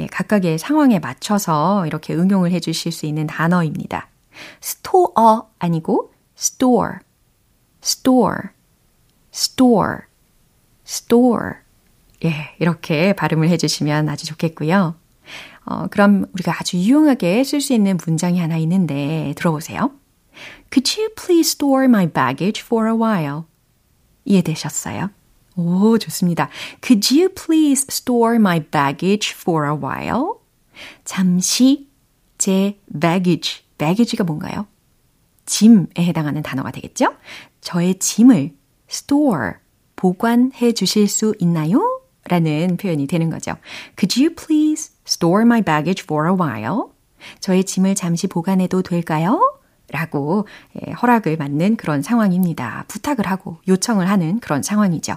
예, 0.00 0.06
각각의 0.06 0.58
상황에 0.58 0.98
맞춰서 0.98 1.86
이렇게 1.86 2.14
응용을 2.14 2.52
해 2.52 2.60
주실 2.60 2.92
수 2.92 3.06
있는 3.06 3.26
단어입니다. 3.26 4.08
store 4.62 5.42
아니고 5.58 6.12
store, 6.36 6.98
store, 7.82 8.50
store, 9.32 9.98
store. 10.86 11.54
예, 12.24 12.54
이렇게 12.58 13.12
발음을 13.12 13.48
해 13.48 13.56
주시면 13.56 14.08
아주 14.08 14.26
좋겠고요. 14.26 14.96
어, 15.68 15.86
그럼 15.88 16.24
우리가 16.32 16.54
아주 16.58 16.78
유용하게 16.78 17.44
쓸 17.44 17.60
수 17.60 17.74
있는 17.74 17.98
문장이 18.04 18.40
하나 18.40 18.56
있는데 18.56 19.34
들어보세요. 19.36 19.90
Could 20.72 20.98
you 20.98 21.10
please 21.14 21.50
store 21.50 21.84
my 21.84 22.10
baggage 22.10 22.62
for 22.64 22.88
a 22.88 22.94
while? 22.94 23.42
이해되셨어요? 24.24 25.10
오, 25.56 25.98
좋습니다. 25.98 26.48
Could 26.82 27.14
you 27.14 27.28
please 27.34 27.86
store 27.90 28.36
my 28.36 28.60
baggage 28.60 29.34
for 29.36 29.66
a 29.66 29.76
while? 29.76 30.34
잠시 31.04 31.88
제 32.38 32.78
baggage, 32.98 33.64
baggage가 33.76 34.24
뭔가요? 34.24 34.66
짐에 35.44 35.86
해당하는 35.98 36.42
단어가 36.42 36.70
되겠죠? 36.70 37.14
저의 37.60 37.98
짐을 37.98 38.54
store, 38.88 39.54
보관해 39.96 40.72
주실 40.72 41.08
수 41.08 41.34
있나요? 41.40 42.00
라는 42.28 42.76
표현이 42.76 43.06
되는 43.06 43.30
거죠. 43.30 43.56
Could 43.98 44.22
you 44.22 44.34
please 44.34 44.92
store 45.08 45.42
my 45.42 45.62
baggage 45.62 46.04
for 46.04 46.28
a 46.28 46.34
while? 46.34 46.90
저의 47.40 47.64
짐을 47.64 47.94
잠시 47.94 48.26
보관해도 48.26 48.82
될까요? 48.82 49.40
라고 49.90 50.46
예, 50.76 50.92
허락을 50.92 51.38
받는 51.38 51.76
그런 51.76 52.02
상황입니다. 52.02 52.84
부탁을 52.88 53.26
하고 53.26 53.56
요청을 53.66 54.08
하는 54.08 54.38
그런 54.40 54.62
상황이죠. 54.62 55.16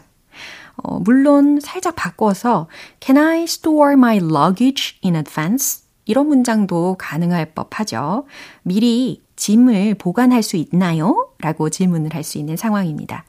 어, 0.78 1.00
물론 1.00 1.60
살짝 1.60 1.96
바꿔서 1.96 2.68
Can 3.02 3.18
I 3.18 3.44
store 3.44 3.94
my 3.94 4.18
luggage 4.18 4.98
in 5.04 5.16
advance? 5.16 5.84
이런 6.06 6.28
문장도 6.28 6.96
가능할 6.98 7.54
법하죠. 7.54 8.26
미리 8.64 9.22
짐을 9.36 9.96
보관할 9.96 10.42
수 10.42 10.56
있나요? 10.56 11.30
라고 11.40 11.70
질문을 11.70 12.16
할 12.16 12.24
수 12.24 12.38
있는 12.38 12.56
상황입니다. 12.56 13.26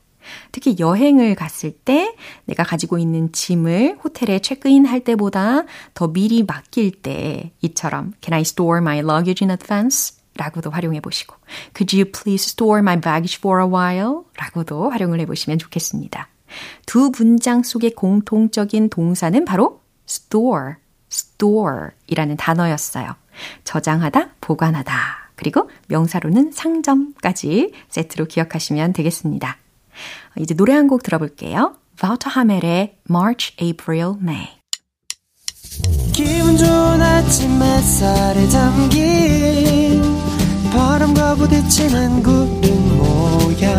특히 0.52 0.76
여행을 0.78 1.34
갔을 1.34 1.72
때 1.72 2.14
내가 2.44 2.62
가지고 2.64 2.98
있는 2.98 3.32
짐을 3.32 3.98
호텔에 4.02 4.40
체크인 4.40 4.86
할 4.86 5.00
때보다 5.00 5.64
더 5.94 6.12
미리 6.12 6.42
맡길 6.42 7.02
때 7.02 7.52
이처럼 7.60 8.12
Can 8.20 8.34
I 8.34 8.42
store 8.42 8.78
my 8.78 8.98
luggage 8.98 9.44
in 9.44 9.50
advance? 9.50 10.16
라고도 10.34 10.70
활용해 10.70 11.00
보시고 11.00 11.36
Could 11.76 11.96
you 11.96 12.10
please 12.10 12.46
store 12.50 12.80
my 12.80 13.00
baggage 13.00 13.38
for 13.38 13.62
a 13.62 13.68
while? 13.68 14.22
라고도 14.36 14.90
활용을 14.90 15.20
해 15.20 15.26
보시면 15.26 15.58
좋겠습니다. 15.58 16.28
두 16.86 17.10
문장 17.16 17.62
속의 17.62 17.94
공통적인 17.94 18.90
동사는 18.90 19.44
바로 19.44 19.80
store, 20.08 20.74
store 21.10 21.90
이라는 22.06 22.36
단어였어요. 22.36 23.14
저장하다, 23.64 24.34
보관하다. 24.40 25.22
그리고 25.36 25.68
명사로는 25.88 26.52
상점까지 26.52 27.72
세트로 27.88 28.26
기억하시면 28.26 28.92
되겠습니다. 28.92 29.56
이제 30.38 30.54
노래 30.54 30.72
한 30.74 30.88
곡 30.88 31.02
들어볼게요. 31.02 31.74
바우터 32.00 32.30
하멜의 32.30 32.96
March, 33.10 33.54
April, 33.60 34.14
May. 34.20 34.48
기분 36.12 36.56
좋은 36.56 37.00
아침 37.02 37.62
햇살에 37.62 38.48
담긴 38.48 40.02
바람과 40.72 41.34
부딪히는 41.36 42.22
구름 42.22 42.98
모양. 42.98 43.72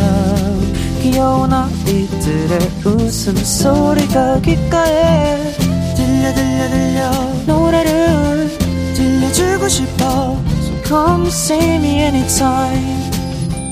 귀여운 1.02 1.52
아이들의 1.52 2.60
웃음소리가 2.86 4.40
귓가에 4.42 5.54
들려 5.96 6.34
들려 6.34 6.70
들려. 6.70 7.12
노래를 7.46 8.58
들려주고 8.96 9.68
싶어. 9.68 10.42
So 10.62 10.84
come 10.86 11.28
see 11.28 11.76
me 11.76 12.00
anytime. 12.00 13.12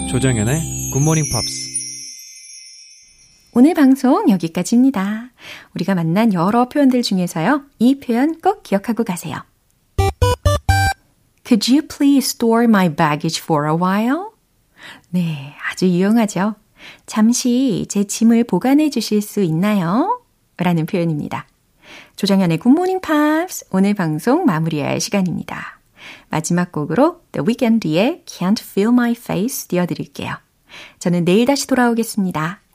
조정연의 0.09 0.91
굿모닝 0.91 1.29
팝스 1.31 1.70
오늘 3.53 3.73
방송 3.73 4.29
여기까지입니다. 4.29 5.29
우리가 5.75 5.93
만난 5.93 6.31
여러 6.31 6.69
표현들 6.69 7.01
중에서요. 7.01 7.63
이 7.79 7.99
표현 7.99 8.39
꼭 8.39 8.63
기억하고 8.63 9.03
가세요. 9.03 9.43
Could 11.43 11.69
you 11.69 11.85
please 11.85 12.29
store 12.29 12.63
my 12.63 12.87
baggage 12.87 13.43
for 13.43 13.69
a 13.69 13.75
while? 13.75 14.29
네, 15.09 15.53
아주 15.69 15.85
유용하죠. 15.85 16.55
잠시 17.05 17.85
제 17.89 18.05
짐을 18.05 18.45
보관해 18.45 18.89
주실 18.89 19.21
수 19.21 19.41
있나요? 19.41 20.21
라는 20.55 20.85
표현입니다. 20.85 21.45
조정현의 22.15 22.57
굿모닝 22.59 23.01
팝스 23.01 23.65
오늘 23.71 23.93
방송 23.93 24.45
마무리할 24.45 25.01
시간입니다. 25.01 25.81
마지막 26.29 26.71
곡으로 26.71 27.21
The 27.33 27.45
Weeknd의 27.45 28.23
Can't 28.25 28.61
Feel 28.61 28.93
My 28.93 29.11
Face 29.11 29.67
띄워드릴게요. 29.67 30.35
저는 30.99 31.25
내일 31.25 31.45
다시 31.45 31.67
돌아오겠습니다. 31.67 32.60